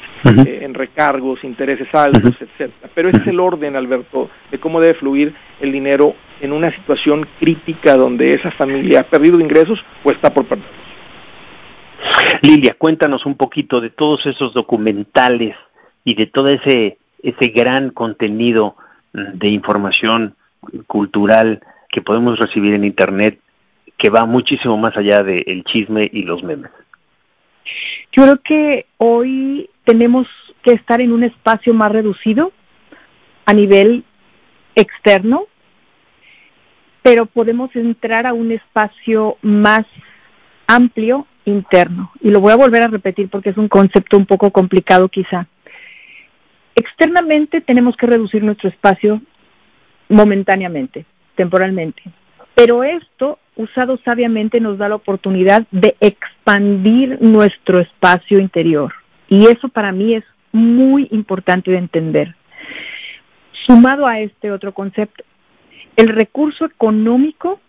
eh, 0.45 0.59
en 0.61 0.73
recargos, 0.73 1.43
intereses 1.43 1.87
altos, 1.93 2.35
etcétera. 2.39 2.89
Pero 2.93 3.09
ese 3.09 3.21
es 3.21 3.27
el 3.27 3.39
orden, 3.39 3.75
Alberto, 3.75 4.29
de 4.51 4.59
cómo 4.59 4.79
debe 4.79 4.93
fluir 4.95 5.33
el 5.59 5.71
dinero 5.71 6.15
en 6.41 6.53
una 6.53 6.73
situación 6.75 7.27
crítica 7.39 7.95
donde 7.95 8.33
esa 8.33 8.51
familia 8.51 9.01
ha 9.01 9.03
perdido 9.03 9.39
ingresos 9.39 9.83
o 10.03 10.11
está 10.11 10.33
por 10.33 10.45
perder. 10.45 10.83
Lilia, 12.41 12.75
cuéntanos 12.77 13.25
un 13.25 13.35
poquito 13.35 13.79
de 13.79 13.89
todos 13.89 14.25
esos 14.25 14.53
documentales 14.53 15.55
y 16.03 16.15
de 16.15 16.25
todo 16.25 16.49
ese, 16.49 16.97
ese 17.21 17.47
gran 17.49 17.91
contenido 17.91 18.75
de 19.13 19.47
información 19.47 20.35
cultural 20.87 21.61
que 21.89 22.01
podemos 22.01 22.39
recibir 22.39 22.73
en 22.73 22.83
Internet 22.83 23.39
que 23.97 24.09
va 24.09 24.25
muchísimo 24.25 24.77
más 24.77 24.95
allá 24.97 25.23
del 25.23 25.63
chisme 25.63 26.09
y 26.11 26.23
los 26.23 26.43
memes. 26.43 26.71
Yo 28.11 28.23
creo 28.23 28.41
que 28.43 28.85
hoy 28.97 29.69
tenemos 29.85 30.27
que 30.61 30.73
estar 30.73 31.01
en 31.01 31.11
un 31.11 31.23
espacio 31.23 31.73
más 31.73 31.91
reducido 31.91 32.51
a 33.45 33.53
nivel 33.53 34.03
externo, 34.75 35.45
pero 37.01 37.25
podemos 37.25 37.75
entrar 37.75 38.25
a 38.27 38.33
un 38.33 38.51
espacio 38.51 39.37
más 39.41 39.85
amplio 40.67 41.27
interno. 41.45 42.11
Y 42.21 42.29
lo 42.29 42.39
voy 42.39 42.53
a 42.53 42.57
volver 42.57 42.83
a 42.83 42.87
repetir 42.87 43.29
porque 43.29 43.49
es 43.49 43.57
un 43.57 43.67
concepto 43.67 44.17
un 44.17 44.25
poco 44.25 44.51
complicado 44.51 45.09
quizá. 45.09 45.47
Externamente 46.75 47.61
tenemos 47.61 47.95
que 47.97 48.07
reducir 48.07 48.43
nuestro 48.43 48.69
espacio 48.69 49.21
momentáneamente, 50.09 51.05
temporalmente. 51.35 52.03
Pero 52.55 52.83
esto, 52.83 53.39
usado 53.55 53.97
sabiamente, 54.05 54.59
nos 54.59 54.77
da 54.77 54.89
la 54.89 54.95
oportunidad 54.95 55.65
de 55.71 55.95
expandir 55.99 57.17
nuestro 57.21 57.79
espacio 57.79 58.39
interior. 58.39 58.93
Y 59.27 59.47
eso 59.47 59.69
para 59.69 59.91
mí 59.91 60.13
es 60.13 60.23
muy 60.51 61.07
importante 61.11 61.71
de 61.71 61.77
entender. 61.77 62.35
Sumado 63.51 64.05
a 64.05 64.19
este 64.19 64.51
otro 64.51 64.73
concepto, 64.73 65.23
el 65.95 66.09
recurso 66.09 66.65
económico 66.65 67.59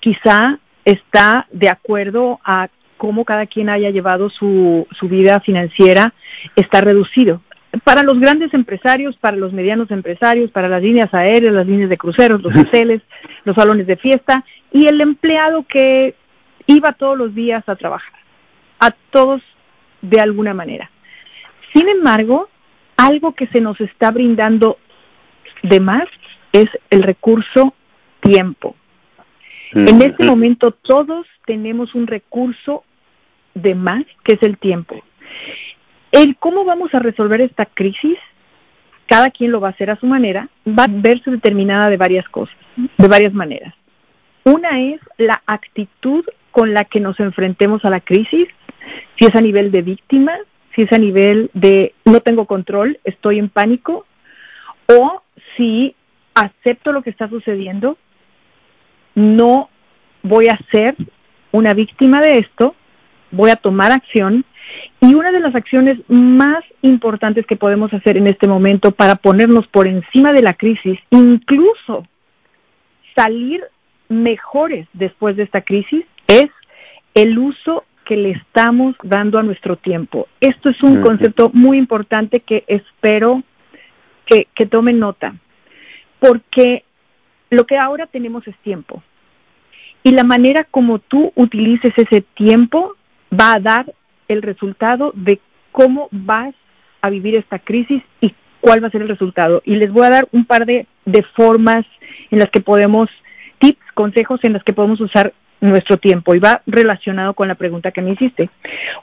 quizá 0.00 0.58
está 0.84 1.46
de 1.52 1.68
acuerdo 1.68 2.40
a 2.44 2.68
cómo 2.96 3.24
cada 3.24 3.46
quien 3.46 3.68
haya 3.68 3.90
llevado 3.90 4.28
su, 4.28 4.86
su 4.98 5.08
vida 5.08 5.40
financiera, 5.40 6.12
está 6.56 6.80
reducido. 6.80 7.40
Para 7.84 8.02
los 8.02 8.18
grandes 8.18 8.52
empresarios, 8.52 9.16
para 9.16 9.36
los 9.36 9.52
medianos 9.52 9.90
empresarios, 9.90 10.50
para 10.50 10.68
las 10.68 10.82
líneas 10.82 11.12
aéreas, 11.14 11.54
las 11.54 11.66
líneas 11.66 11.88
de 11.88 11.96
cruceros, 11.96 12.42
los 12.42 12.56
hoteles, 12.56 13.00
los 13.44 13.54
salones 13.54 13.86
de 13.86 13.96
fiesta 13.96 14.44
y 14.72 14.86
el 14.86 15.00
empleado 15.00 15.64
que 15.64 16.14
iba 16.66 16.92
todos 16.92 17.16
los 17.16 17.34
días 17.34 17.68
a 17.68 17.76
trabajar. 17.76 18.18
A 18.80 18.90
todos 19.10 19.40
de 20.02 20.20
alguna 20.20 20.54
manera. 20.54 20.90
Sin 21.72 21.88
embargo, 21.88 22.48
algo 22.96 23.34
que 23.34 23.46
se 23.48 23.60
nos 23.60 23.80
está 23.80 24.10
brindando 24.10 24.78
de 25.62 25.80
más 25.80 26.04
es 26.52 26.68
el 26.90 27.02
recurso 27.02 27.74
tiempo. 28.20 28.76
En 29.72 30.02
este 30.02 30.24
momento 30.24 30.72
todos 30.72 31.26
tenemos 31.46 31.94
un 31.94 32.08
recurso 32.08 32.84
de 33.54 33.74
más, 33.74 34.04
que 34.24 34.32
es 34.32 34.42
el 34.42 34.58
tiempo. 34.58 35.00
El 36.12 36.36
cómo 36.36 36.64
vamos 36.64 36.92
a 36.94 36.98
resolver 36.98 37.40
esta 37.40 37.66
crisis, 37.66 38.18
cada 39.06 39.30
quien 39.30 39.52
lo 39.52 39.60
va 39.60 39.68
a 39.68 39.72
hacer 39.72 39.90
a 39.90 39.96
su 39.96 40.06
manera, 40.06 40.48
va 40.66 40.84
a 40.84 40.88
verse 40.90 41.30
determinada 41.30 41.90
de 41.90 41.96
varias 41.96 42.28
cosas, 42.28 42.56
de 42.76 43.08
varias 43.08 43.32
maneras. 43.32 43.74
Una 44.44 44.80
es 44.80 45.00
la 45.18 45.42
actitud 45.46 46.24
con 46.50 46.74
la 46.74 46.84
que 46.84 47.00
nos 47.00 47.20
enfrentemos 47.20 47.84
a 47.84 47.90
la 47.90 48.00
crisis, 48.00 48.48
si 49.18 49.26
es 49.26 49.34
a 49.34 49.40
nivel 49.40 49.70
de 49.70 49.82
víctima, 49.82 50.32
si 50.74 50.82
es 50.82 50.92
a 50.92 50.98
nivel 50.98 51.50
de 51.54 51.94
no 52.04 52.20
tengo 52.20 52.46
control, 52.46 52.98
estoy 53.04 53.38
en 53.38 53.48
pánico, 53.48 54.06
o 54.86 55.22
si 55.56 55.94
acepto 56.34 56.92
lo 56.92 57.02
que 57.02 57.10
está 57.10 57.28
sucediendo, 57.28 57.98
no 59.14 59.68
voy 60.22 60.46
a 60.46 60.58
ser 60.70 60.96
una 61.52 61.74
víctima 61.74 62.20
de 62.20 62.38
esto, 62.38 62.74
voy 63.30 63.50
a 63.50 63.56
tomar 63.56 63.92
acción 63.92 64.44
y 65.00 65.14
una 65.14 65.32
de 65.32 65.40
las 65.40 65.54
acciones 65.54 65.98
más 66.08 66.62
importantes 66.82 67.46
que 67.46 67.56
podemos 67.56 67.92
hacer 67.92 68.16
en 68.16 68.26
este 68.26 68.46
momento 68.46 68.90
para 68.90 69.16
ponernos 69.16 69.66
por 69.68 69.86
encima 69.86 70.32
de 70.32 70.42
la 70.42 70.54
crisis, 70.54 70.98
incluso 71.10 72.06
salir 73.16 73.62
mejores 74.08 74.86
después 74.92 75.36
de 75.36 75.44
esta 75.44 75.62
crisis, 75.62 76.04
es 76.26 76.50
el 77.14 77.38
uso 77.38 77.84
que 78.04 78.16
le 78.16 78.30
estamos 78.32 78.96
dando 79.02 79.38
a 79.38 79.42
nuestro 79.42 79.76
tiempo. 79.76 80.26
Esto 80.40 80.68
es 80.68 80.82
un 80.82 81.00
concepto 81.00 81.50
muy 81.54 81.78
importante 81.78 82.40
que 82.40 82.64
espero 82.66 83.42
que, 84.26 84.48
que 84.54 84.66
tomen 84.66 84.98
nota, 84.98 85.34
porque 86.18 86.84
lo 87.50 87.66
que 87.66 87.78
ahora 87.78 88.06
tenemos 88.06 88.46
es 88.48 88.56
tiempo. 88.58 89.02
Y 90.02 90.12
la 90.12 90.24
manera 90.24 90.64
como 90.64 90.98
tú 90.98 91.32
utilices 91.36 91.92
ese 91.96 92.22
tiempo 92.34 92.96
va 93.32 93.54
a 93.54 93.60
dar 93.60 93.94
el 94.32 94.42
resultado 94.42 95.12
de 95.14 95.40
cómo 95.72 96.08
vas 96.10 96.54
a 97.02 97.10
vivir 97.10 97.34
esta 97.34 97.58
crisis 97.58 98.02
y 98.20 98.34
cuál 98.60 98.82
va 98.82 98.88
a 98.88 98.90
ser 98.90 99.02
el 99.02 99.08
resultado. 99.08 99.62
Y 99.64 99.76
les 99.76 99.92
voy 99.92 100.06
a 100.06 100.10
dar 100.10 100.28
un 100.32 100.44
par 100.44 100.66
de, 100.66 100.86
formas 101.34 101.84
en 102.30 102.38
las 102.38 102.50
que 102.50 102.60
podemos, 102.60 103.08
tips, 103.58 103.92
consejos 103.94 104.40
en 104.42 104.52
las 104.52 104.62
que 104.62 104.72
podemos 104.72 105.00
usar 105.00 105.32
nuestro 105.60 105.96
tiempo 105.96 106.34
y 106.34 106.38
va 106.38 106.62
relacionado 106.66 107.34
con 107.34 107.48
la 107.48 107.54
pregunta 107.54 107.90
que 107.90 108.02
me 108.02 108.12
hiciste. 108.12 108.48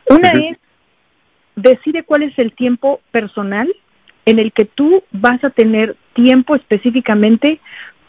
Una 0.09 0.31
es, 0.31 0.57
decide 1.55 2.03
cuál 2.03 2.23
es 2.23 2.37
el 2.39 2.53
tiempo 2.53 3.01
personal 3.11 3.71
en 4.25 4.39
el 4.39 4.51
que 4.51 4.65
tú 4.65 5.03
vas 5.11 5.43
a 5.43 5.49
tener 5.49 5.95
tiempo 6.13 6.55
específicamente 6.55 7.59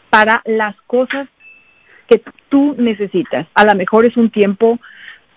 para 0.09 0.41
las 0.45 0.75
cosas 0.87 1.27
que 2.07 2.21
tú 2.49 2.75
necesitas. 2.77 3.47
A 3.53 3.65
lo 3.65 3.75
mejor 3.75 4.05
es 4.05 4.17
un 4.17 4.29
tiempo 4.29 4.79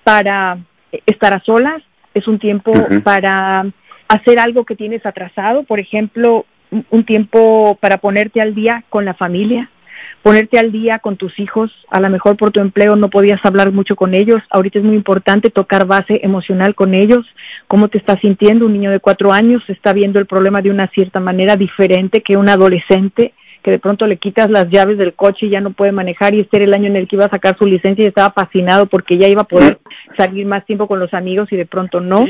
para 0.04 0.58
estar 1.06 1.32
a 1.32 1.40
solas, 1.40 1.82
es 2.14 2.28
un 2.28 2.38
tiempo 2.38 2.72
para 3.04 3.66
hacer 4.08 4.38
algo 4.38 4.64
que 4.64 4.76
tienes 4.76 5.04
atrasado, 5.06 5.64
por 5.64 5.80
ejemplo, 5.80 6.44
un 6.90 7.04
tiempo 7.04 7.76
para 7.80 7.98
ponerte 7.98 8.40
al 8.40 8.54
día 8.54 8.84
con 8.88 9.04
la 9.04 9.14
familia, 9.14 9.70
ponerte 10.22 10.58
al 10.58 10.72
día 10.72 10.98
con 10.98 11.16
tus 11.16 11.38
hijos, 11.38 11.70
a 11.90 12.00
lo 12.00 12.08
mejor 12.08 12.36
por 12.36 12.50
tu 12.50 12.60
empleo 12.60 12.96
no 12.96 13.10
podías 13.10 13.44
hablar 13.44 13.72
mucho 13.72 13.96
con 13.96 14.14
ellos, 14.14 14.40
ahorita 14.50 14.78
es 14.78 14.84
muy 14.84 14.94
importante 14.94 15.50
tocar 15.50 15.86
base 15.86 16.20
emocional 16.22 16.74
con 16.74 16.94
ellos, 16.94 17.26
cómo 17.66 17.88
te 17.88 17.98
estás 17.98 18.20
sintiendo, 18.20 18.66
un 18.66 18.72
niño 18.72 18.90
de 18.90 19.00
cuatro 19.00 19.32
años 19.32 19.62
está 19.68 19.92
viendo 19.92 20.18
el 20.18 20.26
problema 20.26 20.62
de 20.62 20.70
una 20.70 20.86
cierta 20.88 21.20
manera 21.20 21.56
diferente 21.56 22.22
que 22.22 22.36
un 22.36 22.48
adolescente 22.48 23.34
que 23.62 23.70
de 23.70 23.78
pronto 23.78 24.06
le 24.06 24.16
quitas 24.16 24.50
las 24.50 24.68
llaves 24.68 24.98
del 24.98 25.14
coche 25.14 25.46
y 25.46 25.50
ya 25.50 25.60
no 25.60 25.70
puede 25.70 25.92
manejar 25.92 26.34
y 26.34 26.40
este 26.40 26.56
era 26.58 26.66
el 26.66 26.74
año 26.74 26.88
en 26.88 26.96
el 26.96 27.06
que 27.06 27.16
iba 27.16 27.26
a 27.26 27.30
sacar 27.30 27.56
su 27.56 27.66
licencia 27.66 28.04
y 28.04 28.08
estaba 28.08 28.32
fascinado 28.32 28.86
porque 28.86 29.16
ya 29.16 29.28
iba 29.28 29.42
a 29.42 29.46
poder 29.46 29.78
salir 30.16 30.46
más 30.46 30.66
tiempo 30.66 30.88
con 30.88 30.98
los 30.98 31.14
amigos 31.14 31.52
y 31.52 31.56
de 31.56 31.66
pronto 31.66 32.00
no. 32.00 32.26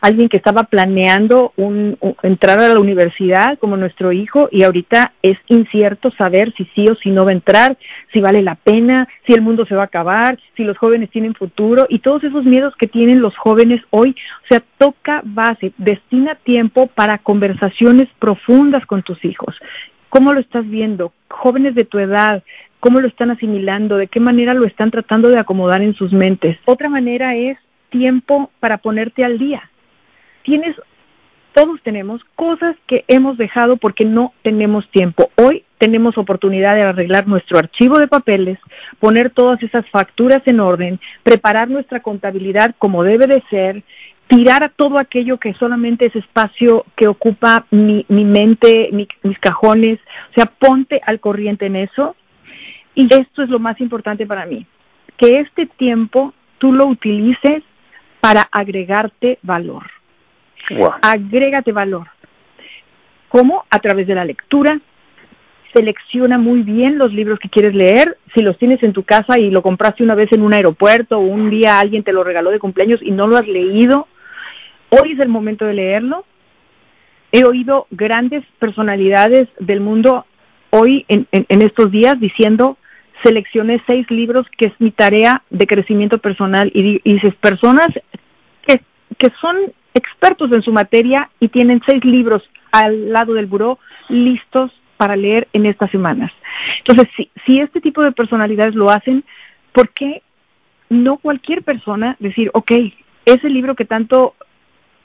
Alguien 0.00 0.28
que 0.28 0.38
estaba 0.38 0.64
planeando 0.64 1.52
un, 1.56 1.98
entrar 2.22 2.58
a 2.58 2.68
la 2.68 2.80
universidad 2.80 3.58
como 3.58 3.76
nuestro 3.76 4.12
hijo 4.12 4.48
y 4.50 4.62
ahorita 4.62 5.12
es 5.22 5.38
incierto 5.48 6.10
saber 6.12 6.52
si 6.56 6.64
sí 6.74 6.88
o 6.88 6.94
si 6.96 7.10
no 7.10 7.24
va 7.24 7.30
a 7.30 7.34
entrar, 7.34 7.76
si 8.12 8.20
vale 8.20 8.42
la 8.42 8.54
pena, 8.54 9.06
si 9.26 9.34
el 9.34 9.42
mundo 9.42 9.66
se 9.66 9.74
va 9.74 9.82
a 9.82 9.86
acabar, 9.86 10.38
si 10.56 10.64
los 10.64 10.78
jóvenes 10.78 11.10
tienen 11.10 11.34
futuro 11.34 11.86
y 11.88 11.98
todos 11.98 12.24
esos 12.24 12.44
miedos 12.44 12.74
que 12.76 12.86
tienen 12.86 13.20
los 13.20 13.36
jóvenes 13.36 13.82
hoy. 13.90 14.16
O 14.44 14.46
sea, 14.48 14.62
toca 14.78 15.20
base, 15.24 15.72
destina 15.76 16.34
tiempo 16.36 16.86
para 16.86 17.18
conversaciones 17.18 18.08
profundas 18.18 18.86
con 18.86 19.02
tus 19.02 19.22
hijos. 19.24 19.54
¿Cómo 20.10 20.32
lo 20.32 20.40
estás 20.40 20.68
viendo? 20.68 21.12
Jóvenes 21.28 21.74
de 21.76 21.84
tu 21.84 21.98
edad, 21.98 22.42
¿cómo 22.80 23.00
lo 23.00 23.06
están 23.06 23.30
asimilando? 23.30 23.96
¿De 23.96 24.08
qué 24.08 24.18
manera 24.18 24.54
lo 24.54 24.66
están 24.66 24.90
tratando 24.90 25.28
de 25.28 25.38
acomodar 25.38 25.82
en 25.82 25.94
sus 25.94 26.12
mentes? 26.12 26.58
Otra 26.64 26.88
manera 26.88 27.36
es 27.36 27.56
tiempo 27.90 28.50
para 28.58 28.78
ponerte 28.78 29.24
al 29.24 29.38
día. 29.38 29.70
Tienes, 30.42 30.74
todos 31.54 31.80
tenemos 31.82 32.22
cosas 32.34 32.76
que 32.86 33.04
hemos 33.06 33.38
dejado 33.38 33.76
porque 33.76 34.04
no 34.04 34.34
tenemos 34.42 34.88
tiempo. 34.90 35.30
Hoy 35.36 35.64
tenemos 35.78 36.18
oportunidad 36.18 36.74
de 36.74 36.82
arreglar 36.82 37.28
nuestro 37.28 37.58
archivo 37.58 37.98
de 37.98 38.08
papeles, 38.08 38.58
poner 38.98 39.30
todas 39.30 39.62
esas 39.62 39.88
facturas 39.90 40.42
en 40.46 40.58
orden, 40.58 40.98
preparar 41.22 41.70
nuestra 41.70 42.00
contabilidad 42.00 42.74
como 42.78 43.04
debe 43.04 43.28
de 43.28 43.42
ser, 43.48 43.84
tirar 44.30 44.62
a 44.62 44.68
todo 44.68 44.98
aquello 44.98 45.38
que 45.38 45.54
solamente 45.54 46.06
es 46.06 46.14
espacio 46.14 46.86
que 46.94 47.08
ocupa 47.08 47.66
mi, 47.70 48.06
mente, 48.08 48.88
mis 48.92 49.38
cajones, 49.40 49.98
o 50.30 50.34
sea, 50.34 50.46
ponte 50.46 51.00
al 51.04 51.18
corriente 51.18 51.66
en 51.66 51.74
eso. 51.74 52.14
Y 52.94 53.12
esto 53.12 53.42
es 53.42 53.50
lo 53.50 53.58
más 53.58 53.80
importante 53.80 54.26
para 54.26 54.46
mí, 54.46 54.66
que 55.16 55.40
este 55.40 55.66
tiempo 55.66 56.32
tú 56.58 56.72
lo 56.72 56.86
utilices 56.86 57.64
para 58.20 58.42
agregarte 58.52 59.38
valor. 59.42 59.90
Agrégate 61.02 61.72
valor. 61.72 62.06
¿Cómo? 63.28 63.64
A 63.68 63.80
través 63.80 64.06
de 64.06 64.14
la 64.14 64.24
lectura. 64.24 64.78
Selecciona 65.72 66.38
muy 66.38 66.62
bien 66.62 66.98
los 66.98 67.12
libros 67.12 67.38
que 67.40 67.48
quieres 67.48 67.74
leer. 67.74 68.16
Si 68.34 68.42
los 68.42 68.58
tienes 68.58 68.82
en 68.82 68.92
tu 68.92 69.02
casa 69.02 69.38
y 69.38 69.50
lo 69.50 69.62
compraste 69.62 70.04
una 70.04 70.14
vez 70.14 70.32
en 70.32 70.42
un 70.42 70.52
aeropuerto 70.52 71.18
o 71.18 71.22
un 71.22 71.50
día 71.50 71.80
alguien 71.80 72.04
te 72.04 72.12
lo 72.12 72.22
regaló 72.22 72.50
de 72.50 72.58
cumpleaños 72.58 73.00
y 73.02 73.10
no 73.10 73.26
lo 73.26 73.36
has 73.36 73.46
leído, 73.48 74.06
Hoy 74.90 75.12
es 75.12 75.20
el 75.20 75.28
momento 75.28 75.64
de 75.64 75.74
leerlo. 75.74 76.24
He 77.32 77.44
oído 77.44 77.86
grandes 77.90 78.44
personalidades 78.58 79.48
del 79.60 79.80
mundo 79.80 80.26
hoy 80.70 81.04
en, 81.08 81.26
estos 81.48 81.90
días 81.90 82.18
diciendo, 82.18 82.76
seleccioné 83.22 83.80
seis 83.86 84.08
libros 84.10 84.46
que 84.56 84.66
es 84.66 84.72
mi 84.80 84.90
tarea 84.90 85.42
de 85.50 85.66
crecimiento 85.66 86.18
personal 86.18 86.70
y, 86.74 87.00
dices, 87.04 87.34
personas 87.36 87.88
que, 88.66 88.80
que 89.16 89.30
son 89.40 89.56
expertos 89.94 90.50
en 90.52 90.62
su 90.62 90.72
materia 90.72 91.30
y 91.38 91.48
tienen 91.48 91.80
seis 91.86 92.04
libros 92.04 92.42
al 92.72 93.12
lado 93.12 93.34
del 93.34 93.46
buró 93.46 93.78
listos 94.08 94.72
para 94.96 95.16
leer 95.16 95.48
en 95.52 95.66
estas 95.66 95.90
semanas. 95.90 96.32
Entonces, 96.78 97.08
si, 97.16 97.30
si 97.46 97.60
este 97.60 97.80
tipo 97.80 98.02
de 98.02 98.12
personalidades 98.12 98.74
lo 98.74 98.90
hacen, 98.90 99.24
¿por 99.72 99.88
qué 99.90 100.22
no 100.88 101.18
cualquier 101.18 101.62
persona 101.62 102.16
decir, 102.18 102.50
ok, 102.54 102.72
ese 103.24 103.48
libro 103.48 103.76
que 103.76 103.84
tanto 103.84 104.34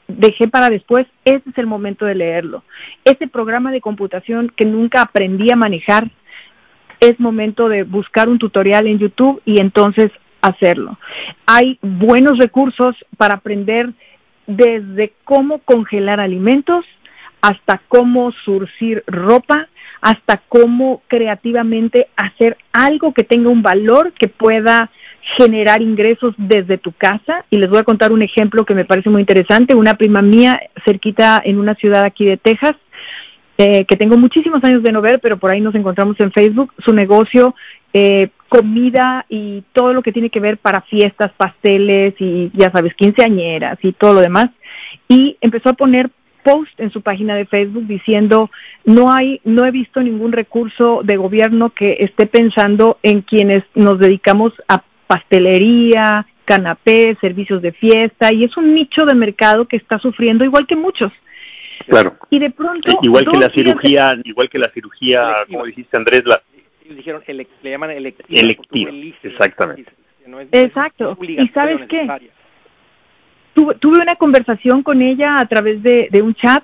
dejé 0.07 0.47
para 0.47 0.69
después, 0.69 1.05
ese 1.23 1.49
es 1.49 1.57
el 1.57 1.67
momento 1.67 2.05
de 2.05 2.15
leerlo. 2.15 2.63
Ese 3.03 3.27
programa 3.27 3.71
de 3.71 3.81
computación 3.81 4.51
que 4.55 4.65
nunca 4.65 5.01
aprendí 5.01 5.51
a 5.51 5.55
manejar, 5.55 6.09
es 6.99 7.19
momento 7.19 7.69
de 7.69 7.83
buscar 7.83 8.29
un 8.29 8.39
tutorial 8.39 8.87
en 8.87 8.99
YouTube 8.99 9.41
y 9.45 9.59
entonces 9.59 10.11
hacerlo. 10.41 10.97
Hay 11.45 11.77
buenos 11.81 12.37
recursos 12.37 12.95
para 13.17 13.35
aprender 13.35 13.91
desde 14.47 15.13
cómo 15.23 15.59
congelar 15.59 16.19
alimentos 16.19 16.85
hasta 17.41 17.79
cómo 17.89 18.31
surcir 18.43 19.03
ropa, 19.07 19.67
hasta 20.01 20.37
cómo 20.49 21.01
creativamente 21.07 22.07
hacer 22.15 22.57
algo 22.73 23.13
que 23.13 23.23
tenga 23.23 23.49
un 23.49 23.61
valor 23.61 24.13
que 24.13 24.27
pueda 24.27 24.89
generar 25.37 25.81
ingresos 25.81 26.33
desde 26.37 26.77
tu 26.77 26.91
casa. 26.91 27.45
Y 27.49 27.57
les 27.57 27.69
voy 27.69 27.79
a 27.79 27.83
contar 27.83 28.11
un 28.11 28.21
ejemplo 28.21 28.65
que 28.65 28.75
me 28.75 28.85
parece 28.85 29.09
muy 29.09 29.21
interesante. 29.21 29.75
Una 29.75 29.95
prima 29.95 30.21
mía 30.21 30.61
cerquita 30.85 31.41
en 31.43 31.59
una 31.59 31.75
ciudad 31.75 32.03
aquí 32.03 32.25
de 32.25 32.37
Texas, 32.37 32.75
eh, 33.57 33.85
que 33.85 33.97
tengo 33.97 34.17
muchísimos 34.17 34.63
años 34.63 34.83
de 34.83 34.91
no 34.91 35.01
ver, 35.01 35.19
pero 35.19 35.37
por 35.37 35.51
ahí 35.51 35.61
nos 35.61 35.75
encontramos 35.75 36.19
en 36.19 36.31
Facebook, 36.31 36.73
su 36.79 36.93
negocio, 36.93 37.55
eh, 37.93 38.29
comida 38.49 39.25
y 39.29 39.63
todo 39.73 39.93
lo 39.93 40.01
que 40.01 40.11
tiene 40.11 40.29
que 40.29 40.39
ver 40.39 40.57
para 40.57 40.81
fiestas, 40.81 41.31
pasteles 41.35 42.13
y 42.19 42.51
ya 42.53 42.69
sabes, 42.71 42.93
quinceañeras 42.93 43.79
y 43.81 43.93
todo 43.93 44.13
lo 44.13 44.21
demás. 44.21 44.49
Y 45.07 45.37
empezó 45.41 45.69
a 45.69 45.73
poner 45.73 46.09
post 46.43 46.79
en 46.79 46.91
su 46.91 47.01
página 47.01 47.35
de 47.35 47.47
Facebook 47.47 47.87
diciendo 47.87 48.51
no 48.85 49.11
hay 49.11 49.41
no 49.43 49.65
he 49.65 49.71
visto 49.71 50.03
ningún 50.03 50.31
recurso 50.31 51.01
de 51.03 51.17
gobierno 51.17 51.71
que 51.71 51.97
esté 52.01 52.27
pensando 52.27 52.99
en 53.01 53.21
quienes 53.21 53.63
nos 53.73 53.97
dedicamos 53.97 54.53
a 54.67 54.83
pastelería, 55.07 56.25
canapé, 56.45 57.17
servicios 57.19 57.61
de 57.61 57.71
fiesta, 57.71 58.31
y 58.31 58.43
es 58.43 58.55
un 58.57 58.73
nicho 58.73 59.05
de 59.05 59.15
mercado 59.15 59.65
que 59.65 59.77
está 59.77 59.99
sufriendo 59.99 60.43
igual 60.43 60.67
que 60.67 60.75
muchos. 60.75 61.11
Claro. 61.87 62.15
Y 62.29 62.39
de 62.39 62.51
pronto... 62.51 62.99
Igual 63.01 63.25
que 63.29 63.37
la 63.37 63.49
cirugía, 63.49 64.17
igual 64.23 64.49
que 64.49 64.59
la 64.59 64.69
cirugía, 64.69 65.45
como 65.47 65.65
dijiste 65.65 65.97
Andrés, 65.97 66.23
la... 66.25 66.41
Dijeron, 66.87 67.21
le 67.27 67.47
llaman 67.63 67.91
electiva. 67.91 68.39
Electiva, 68.39 68.91
exactamente. 69.23 69.91
Exacto. 70.51 71.17
¿Y 71.21 71.47
sabes 71.49 71.87
qué? 71.87 72.07
Tuve, 73.53 73.75
tuve, 73.75 74.01
una 74.01 74.15
conversación 74.15 74.83
con 74.83 75.01
ella 75.01 75.39
a 75.39 75.45
través 75.45 75.81
de, 75.81 76.09
de 76.11 76.21
un 76.21 76.35
chat 76.35 76.63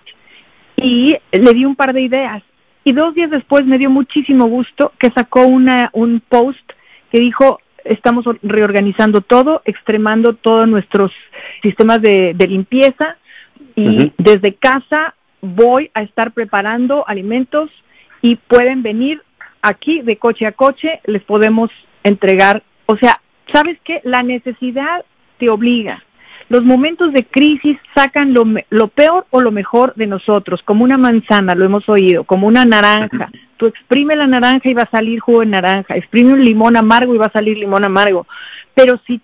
y 0.76 1.18
le 1.32 1.54
di 1.54 1.66
un 1.66 1.76
par 1.76 1.94
de 1.94 2.02
ideas. 2.02 2.44
Y 2.84 2.92
dos 2.94 3.16
días 3.16 3.30
después 3.30 3.66
me 3.66 3.78
dio 3.78 3.90
muchísimo 3.90 4.46
gusto 4.46 4.92
que 5.00 5.12
sacó 5.12 5.46
una, 5.46 5.90
un 5.94 6.22
post 6.28 6.72
que 7.12 7.20
dijo, 7.20 7.60
estamos 7.86 8.26
reorganizando 8.42 9.22
todo, 9.22 9.62
extremando 9.66 10.34
todos 10.34 10.68
nuestros 10.68 11.12
sistemas 11.62 12.02
de, 12.02 12.36
limpieza 12.38 13.18
y 13.76 14.12
desde 14.18 14.56
casa 14.56 15.16
voy 15.42 15.90
a 15.94 16.02
estar 16.02 16.32
preparando 16.32 17.08
alimentos 17.08 17.70
y 18.22 18.36
pueden 18.36 18.84
venir 18.84 19.22
aquí 19.62 20.02
de 20.02 20.18
coche 20.18 20.46
a 20.46 20.52
coche, 20.52 21.00
les 21.06 21.24
podemos 21.24 21.72
entregar. 22.04 22.64
O 22.86 22.98
sea, 22.98 23.22
¿sabes 23.52 23.78
qué? 23.84 24.02
La 24.04 24.24
necesidad 24.24 25.06
te 25.38 25.50
obliga. 25.50 26.04
Los 26.50 26.64
momentos 26.64 27.14
de 27.14 27.24
crisis 27.24 27.78
sacan 27.96 28.34
lo, 28.34 28.44
lo 28.70 28.88
peor 28.90 29.26
o 29.30 29.42
lo 29.42 29.52
mejor 29.52 29.96
de 29.96 30.06
nosotros, 30.06 30.62
como 30.64 30.84
una 30.84 30.98
manzana, 30.98 31.56
lo 31.56 31.64
hemos 31.64 31.88
oído, 31.88 32.26
como 32.26 32.46
una 32.46 32.66
naranja, 32.66 33.32
Tú 33.62 33.68
exprime 33.68 34.16
la 34.16 34.26
naranja 34.26 34.70
y 34.70 34.74
va 34.74 34.82
a 34.82 34.90
salir 34.90 35.20
jugo 35.20 35.42
de 35.42 35.46
naranja, 35.46 35.96
exprime 35.96 36.34
un 36.34 36.44
limón 36.44 36.76
amargo 36.76 37.14
y 37.14 37.20
va 37.20 37.28
a 37.28 37.32
salir 37.32 37.60
limón 37.60 37.86
amargo. 37.86 38.26
Pero 38.74 39.00
si 39.06 39.22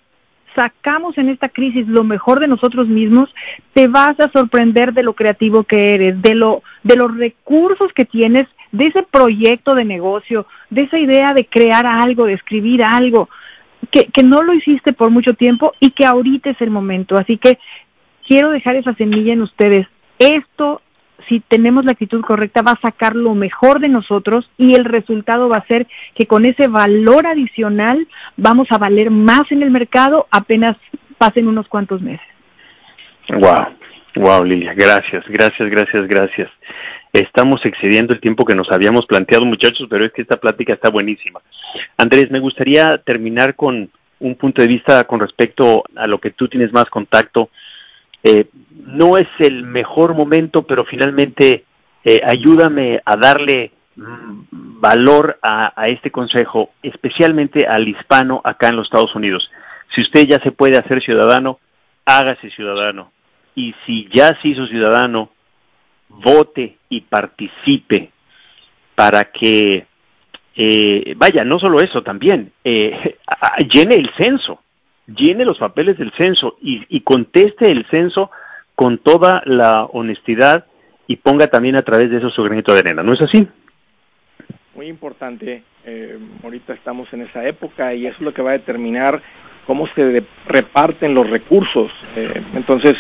sacamos 0.56 1.18
en 1.18 1.30
esta 1.30 1.50
crisis 1.50 1.88
lo 1.88 2.04
mejor 2.04 2.40
de 2.40 2.48
nosotros 2.48 2.88
mismos, 2.88 3.34
te 3.74 3.88
vas 3.88 4.20
a 4.20 4.30
sorprender 4.32 4.94
de 4.94 5.02
lo 5.02 5.14
creativo 5.14 5.64
que 5.64 5.96
eres, 5.96 6.22
de 6.22 6.36
lo 6.36 6.62
de 6.84 6.98
los 6.98 7.18
recursos 7.18 7.92
que 7.94 8.06
tienes, 8.06 8.48
de 8.72 8.86
ese 8.86 9.02
proyecto 9.02 9.74
de 9.74 9.86
negocio, 9.86 10.46
de 10.70 10.84
esa 10.84 11.00
idea 11.00 11.34
de 11.34 11.48
crear 11.48 11.88
algo, 11.88 12.26
de 12.26 12.34
escribir 12.34 12.84
algo, 12.84 13.30
que, 13.90 14.06
que 14.06 14.22
no 14.22 14.44
lo 14.44 14.54
hiciste 14.54 14.94
por 14.94 15.10
mucho 15.10 15.34
tiempo 15.34 15.74
y 15.80 15.90
que 15.90 16.06
ahorita 16.06 16.52
es 16.52 16.62
el 16.62 16.70
momento. 16.70 17.18
Así 17.18 17.38
que 17.40 17.58
quiero 18.28 18.52
dejar 18.52 18.76
esa 18.76 18.94
semilla 18.94 19.34
en 19.34 19.42
ustedes. 19.42 19.88
Esto 20.20 20.84
si 21.28 21.40
tenemos 21.42 21.86
la 21.86 21.92
actitud 21.92 22.22
correcta, 22.22 22.62
va 22.62 22.72
a 22.72 22.82
sacar 22.82 23.16
lo 23.16 23.36
mejor 23.36 23.80
de 23.80 23.90
nosotros 23.90 24.50
y 24.58 24.76
el 24.76 24.86
resultado 24.86 25.50
va 25.50 25.58
a 25.58 25.68
ser 25.68 25.88
que 26.16 26.28
con 26.28 26.46
ese 26.46 26.68
valor 26.68 27.28
adicional 27.28 28.08
vamos 28.38 28.68
a 28.72 28.78
valer 28.78 29.12
más 29.12 29.52
en 29.52 29.64
el 29.64 29.72
mercado 29.72 30.28
apenas 30.32 30.78
pasen 31.18 31.48
unos 31.48 31.68
cuantos 31.68 32.02
meses. 32.02 32.26
Wow, 33.30 33.68
wow, 34.16 34.44
Lilia, 34.44 34.74
gracias, 34.74 35.26
gracias, 35.28 35.70
gracias, 35.70 36.08
gracias. 36.08 36.50
Estamos 37.12 37.66
excediendo 37.66 38.14
el 38.14 38.22
tiempo 38.22 38.46
que 38.46 38.56
nos 38.56 38.72
habíamos 38.72 39.06
planteado, 39.06 39.46
muchachos, 39.46 39.88
pero 39.90 40.06
es 40.06 40.12
que 40.12 40.22
esta 40.22 40.38
plática 40.38 40.74
está 40.74 40.90
buenísima. 40.90 41.42
Andrés, 41.98 42.30
me 42.30 42.40
gustaría 42.40 42.98
terminar 43.00 43.56
con 43.56 43.90
un 44.20 44.36
punto 44.36 44.62
de 44.62 44.68
vista 44.68 45.04
con 45.06 45.20
respecto 45.20 45.84
a 45.96 46.08
lo 46.08 46.20
que 46.20 46.32
tú 46.32 46.48
tienes 46.48 46.72
más 46.74 46.86
contacto 46.86 47.50
eh, 48.24 48.50
no 48.86 49.18
es 49.18 49.28
el 49.40 49.64
mejor 49.64 50.14
momento, 50.14 50.64
pero 50.64 50.86
finalmente 50.86 51.66
eh, 52.04 52.22
ayúdame 52.24 53.02
a 53.06 53.16
darle 53.16 53.72
mm, 53.96 54.42
valor 54.80 55.38
a, 55.42 55.88
este 55.88 56.12
consejo, 56.12 56.72
especialmente 56.82 57.68
al 57.68 57.88
hispano 57.88 58.42
acá 58.44 58.70
en 58.70 58.76
los 58.76 58.88
Estados 58.88 59.16
Unidos. 59.16 59.52
Si 59.94 60.02
usted 60.02 60.28
ya 60.28 60.40
se 60.40 60.52
puede 60.52 60.78
hacer 60.78 61.02
ciudadano, 61.02 61.60
hágase 62.06 62.50
ciudadano. 62.52 63.12
Y 63.56 63.74
si 63.86 64.08
ya 64.12 64.40
se 64.42 64.50
hizo 64.50 64.68
ciudadano, 64.68 65.32
vote 66.10 66.78
y 66.90 67.02
participe. 67.02 68.12
para 68.96 69.26
que, 69.26 69.86
eh, 70.56 71.14
vaya, 71.18 71.44
no 71.44 71.60
solo 71.60 71.80
eso, 71.82 72.02
también 72.02 72.52
llene 72.64 73.96
el 73.96 74.10
censo, 74.18 74.62
llene 75.08 75.46
los 75.46 75.58
papeles 75.58 75.98
del 75.98 76.12
censo 76.12 76.58
y, 76.62 76.86
y 76.90 77.02
conteste 77.02 77.72
el 77.72 77.86
censo 77.86 78.30
con 78.76 78.98
toda 78.98 79.42
la 79.46 79.86
honestidad 79.86 80.66
y 81.08 81.16
ponga 81.16 81.48
también 81.48 81.76
a 81.76 81.82
través 81.82 82.12
de 82.12 82.18
eso 82.18 82.30
su 82.30 82.44
granito 82.44 82.74
de 82.74 82.80
arena, 82.80 83.02
¿no 83.02 83.14
es 83.14 83.22
así? 83.22 83.48
Muy 84.76 84.88
importante, 84.88 85.64
eh, 85.86 86.20
ahorita 86.44 86.74
estamos 86.74 87.12
en 87.14 87.22
esa 87.22 87.48
época 87.48 87.94
y 87.94 88.06
eso 88.06 88.18
es 88.18 88.22
lo 88.22 88.34
que 88.34 88.42
va 88.42 88.52
a 88.52 88.60
determinar 88.60 89.22
cómo 89.66 89.88
se 89.96 90.24
reparten 90.48 91.14
los 91.14 91.30
recursos. 91.30 91.92
Eh, 92.16 92.42
entonces, 92.54 92.96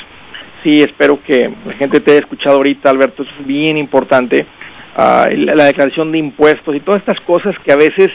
sí, 0.63 0.81
espero 0.81 1.21
que 1.23 1.53
la 1.65 1.73
gente 1.73 1.99
te 1.99 2.11
haya 2.11 2.21
escuchado 2.21 2.57
ahorita, 2.57 2.89
Alberto, 2.89 3.23
eso 3.23 3.31
es 3.39 3.45
bien 3.45 3.77
importante. 3.77 4.45
Uh, 4.97 5.29
la 5.35 5.65
declaración 5.65 6.11
de 6.11 6.17
impuestos 6.17 6.75
y 6.75 6.79
todas 6.79 7.01
estas 7.01 7.21
cosas 7.21 7.55
que 7.59 7.71
a 7.71 7.75
veces 7.75 8.09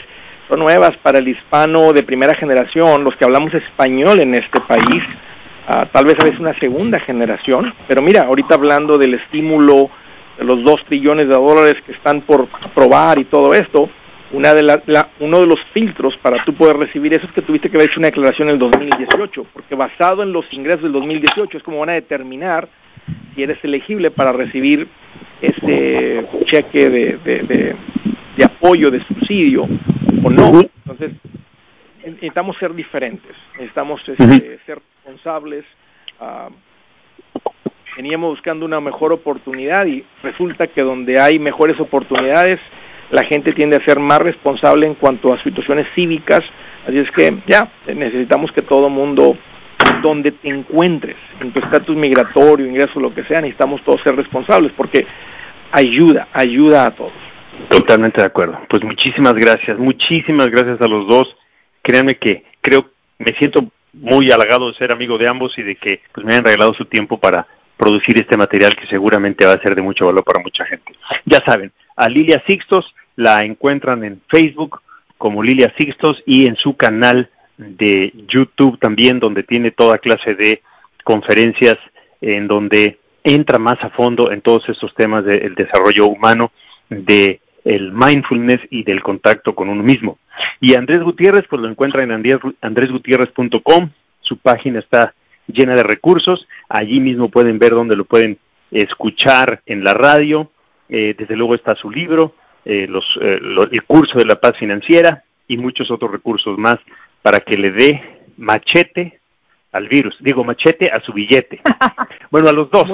son 0.47 0.59
nuevas 0.59 0.95
para 0.97 1.19
el 1.19 1.27
hispano 1.27 1.93
de 1.93 2.03
primera 2.03 2.35
generación, 2.35 3.03
los 3.03 3.15
que 3.15 3.25
hablamos 3.25 3.53
español 3.53 4.19
en 4.19 4.35
este 4.35 4.59
país, 4.61 5.03
tal 5.91 6.05
vez 6.05 6.15
a 6.19 6.23
veces 6.23 6.39
una 6.39 6.57
segunda 6.59 6.99
generación, 6.99 7.73
pero 7.87 8.01
mira, 8.01 8.23
ahorita 8.23 8.55
hablando 8.55 8.97
del 8.97 9.13
estímulo 9.15 9.89
de 10.37 10.43
los 10.43 10.63
dos 10.63 10.83
trillones 10.85 11.27
de 11.27 11.35
dólares 11.35 11.77
que 11.85 11.93
están 11.93 12.21
por 12.21 12.47
aprobar 12.61 13.19
y 13.19 13.25
todo 13.25 13.53
esto, 13.53 13.89
una 14.31 14.53
de 14.53 14.63
la, 14.63 14.81
uno 15.19 15.39
de 15.39 15.45
los 15.45 15.59
filtros 15.73 16.17
para 16.17 16.43
tú 16.43 16.55
poder 16.55 16.77
recibir 16.77 17.13
eso 17.13 17.27
es 17.27 17.31
que 17.33 17.43
tuviste 17.43 17.69
que 17.69 17.77
haber 17.77 17.89
hecho 17.89 17.99
una 17.99 18.07
declaración 18.07 18.49
en 18.49 18.55
el 18.55 18.59
2018, 18.59 19.45
porque 19.53 19.75
basado 19.75 20.23
en 20.23 20.33
los 20.33 20.51
ingresos 20.51 20.83
del 20.83 20.93
2018 20.93 21.57
es 21.57 21.63
como 21.63 21.79
van 21.79 21.89
a 21.89 21.93
determinar 21.93 22.67
si 23.35 23.43
eres 23.43 23.63
elegible 23.63 24.11
para 24.11 24.31
recibir 24.31 24.87
ese 25.41 26.25
cheque 26.45 26.89
de, 26.89 27.75
de 28.37 28.45
apoyo, 28.45 28.89
de 28.89 29.03
subsidio 29.05 29.67
o 30.23 30.29
no. 30.29 30.61
Entonces, 30.85 31.11
necesitamos 32.05 32.57
ser 32.57 32.73
diferentes, 32.73 33.35
necesitamos 33.53 34.01
este, 34.07 34.59
ser 34.65 34.81
responsables. 35.03 35.65
Uh, 36.19 36.53
veníamos 37.95 38.31
buscando 38.31 38.65
una 38.65 38.79
mejor 38.79 39.11
oportunidad 39.13 39.85
y 39.85 40.03
resulta 40.21 40.67
que 40.67 40.81
donde 40.81 41.19
hay 41.19 41.39
mejores 41.39 41.79
oportunidades, 41.79 42.59
la 43.11 43.23
gente 43.23 43.53
tiende 43.53 43.77
a 43.77 43.85
ser 43.85 43.99
más 43.99 44.19
responsable 44.19 44.87
en 44.87 44.95
cuanto 44.95 45.33
a 45.33 45.41
situaciones 45.43 45.87
cívicas. 45.93 46.41
Así 46.87 46.97
es 46.97 47.09
que 47.11 47.37
ya 47.47 47.71
necesitamos 47.87 48.51
que 48.51 48.61
todo 48.61 48.89
mundo, 48.89 49.37
donde 50.01 50.31
te 50.31 50.49
encuentres, 50.49 51.15
en 51.39 51.51
tu 51.51 51.59
estatus 51.59 51.95
migratorio, 51.95 52.65
ingreso, 52.65 52.99
lo 52.99 53.13
que 53.13 53.23
sea, 53.25 53.41
necesitamos 53.41 53.81
todos 53.83 54.01
ser 54.01 54.15
responsables 54.15 54.71
porque 54.75 55.05
ayuda, 55.71 56.27
ayuda 56.33 56.87
a 56.87 56.91
todos. 56.91 57.13
Totalmente 57.69 58.21
de 58.21 58.27
acuerdo. 58.27 58.59
Pues 58.69 58.83
muchísimas 58.83 59.33
gracias, 59.33 59.77
muchísimas 59.77 60.49
gracias 60.49 60.81
a 60.81 60.87
los 60.87 61.07
dos 61.07 61.35
créanme 61.83 62.15
que 62.15 62.43
creo, 62.61 62.89
me 63.19 63.33
siento 63.33 63.69
muy 63.93 64.31
halagado 64.31 64.71
de 64.71 64.77
ser 64.77 64.91
amigo 64.91 65.19
de 65.19 65.27
ambos 65.27 65.55
y 65.59 65.61
de 65.61 65.75
que 65.75 66.01
pues, 66.11 66.25
me 66.25 66.33
hayan 66.33 66.45
regalado 66.45 66.73
su 66.73 66.85
tiempo 66.85 67.19
para 67.19 67.45
producir 67.77 68.17
este 68.17 68.37
material 68.37 68.75
que 68.75 68.87
seguramente 68.87 69.45
va 69.45 69.53
a 69.53 69.61
ser 69.61 69.75
de 69.75 69.83
mucho 69.83 70.05
valor 70.05 70.23
para 70.23 70.41
mucha 70.41 70.65
gente. 70.65 70.93
Ya 71.25 71.41
saben, 71.41 71.71
a 71.95 72.09
Lilia 72.09 72.41
Sixtos 72.47 72.95
la 73.15 73.43
encuentran 73.43 74.03
en 74.03 74.21
Facebook 74.29 74.81
como 75.19 75.43
Lilia 75.43 75.71
Sixtos 75.77 76.23
y 76.25 76.47
en 76.47 76.55
su 76.55 76.75
canal 76.75 77.29
de 77.57 78.11
YouTube 78.27 78.79
también, 78.79 79.19
donde 79.19 79.43
tiene 79.43 79.69
toda 79.69 79.99
clase 79.99 80.33
de 80.33 80.63
conferencias 81.03 81.77
en 82.21 82.47
donde 82.47 82.97
entra 83.23 83.59
más 83.59 83.81
a 83.83 83.89
fondo 83.89 84.31
en 84.31 84.41
todos 84.41 84.67
estos 84.69 84.93
temas 84.95 85.23
del 85.23 85.53
desarrollo 85.55 86.07
humano, 86.07 86.51
de 86.89 87.39
el 87.65 87.91
mindfulness 87.91 88.61
y 88.69 88.83
del 88.83 89.01
contacto 89.01 89.55
con 89.55 89.69
uno 89.69 89.83
mismo. 89.83 90.17
Y 90.59 90.75
Andrés 90.75 91.01
Gutiérrez, 91.01 91.45
pues 91.49 91.61
lo 91.61 91.69
encuentra 91.69 92.03
en 92.03 92.11
andresgutierrez.com, 92.61 93.89
su 94.21 94.37
página 94.37 94.79
está 94.79 95.13
llena 95.47 95.75
de 95.75 95.83
recursos, 95.83 96.47
allí 96.69 96.99
mismo 96.99 97.29
pueden 97.29 97.59
ver 97.59 97.71
dónde 97.71 97.95
lo 97.95 98.05
pueden 98.05 98.37
escuchar 98.71 99.61
en 99.65 99.83
la 99.83 99.93
radio, 99.93 100.51
eh, 100.89 101.15
desde 101.17 101.35
luego 101.35 101.55
está 101.55 101.75
su 101.75 101.91
libro, 101.91 102.35
eh, 102.65 102.87
los, 102.87 103.17
eh, 103.21 103.39
el 103.71 103.83
curso 103.83 104.17
de 104.17 104.25
la 104.25 104.35
paz 104.35 104.57
financiera 104.57 105.23
y 105.47 105.57
muchos 105.57 105.91
otros 105.91 106.11
recursos 106.11 106.57
más 106.57 106.79
para 107.21 107.39
que 107.41 107.57
le 107.57 107.71
dé 107.71 108.01
machete 108.37 109.19
al 109.71 109.87
virus, 109.87 110.17
digo 110.19 110.43
machete 110.43 110.89
a 110.89 111.01
su 111.01 111.13
billete. 111.13 111.61
bueno, 112.31 112.49
a 112.49 112.53
los 112.53 112.69
dos, 112.69 112.87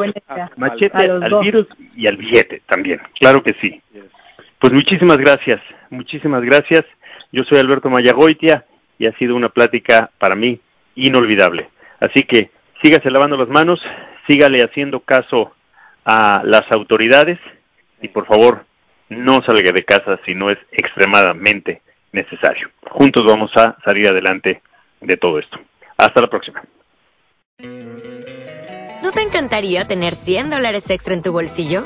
machete 0.58 1.05
al 1.05 1.39
virus 1.41 1.67
y 1.95 2.08
al 2.08 2.17
billete 2.17 2.62
también, 2.67 3.01
claro 3.19 3.43
que 3.43 3.53
sí. 3.62 3.82
Pues 4.60 4.74
muchísimas 4.74 5.17
gracias, 5.17 5.62
muchísimas 5.89 6.43
gracias. 6.43 6.84
Yo 7.32 7.43
soy 7.45 7.60
Alberto 7.60 7.89
Mayagoitia 7.89 8.65
y 8.98 9.06
ha 9.06 9.13
sido 9.13 9.36
una 9.36 9.48
plática 9.48 10.12
para 10.17 10.36
mí 10.36 10.60
inolvidable. 10.95 11.69
Así 12.02 12.24
que 12.24 12.52
sígase 12.82 13.10
lavando 13.10 13.38
las 13.38 13.48
manos, 13.48 13.82
sígale 14.28 14.62
haciendo 14.62 15.00
caso 15.00 15.54
a 16.04 16.41
las 16.43 16.69
autoridades 16.72 17.39
y 18.02 18.10
por 18.10 18.26
favor 18.26 18.65
no 19.08 19.41
salga 19.43 19.72
de 19.72 19.86
casa 19.86 20.19
si 20.26 20.36
no 20.36 20.50
es 20.50 20.58
extremadamente 20.72 21.82
necesario. 22.12 22.69
Juntos 22.89 23.26
vamos 23.26 23.52
a 23.56 23.78
salir 23.86 24.10
adelante 24.10 24.62
de 25.00 25.15
todo 25.15 25.39
esto. 25.39 25.58
Hasta 25.95 26.19
la 26.19 26.28
próxima. 26.28 26.62
¿No 27.60 29.12
te 29.13 29.22
encantaría 29.22 29.88
tener 29.88 30.13
100 30.13 30.50
dólares 30.50 30.89
extra 30.89 31.13
en 31.13 31.22
tu 31.22 31.32
bolsillo? 31.32 31.86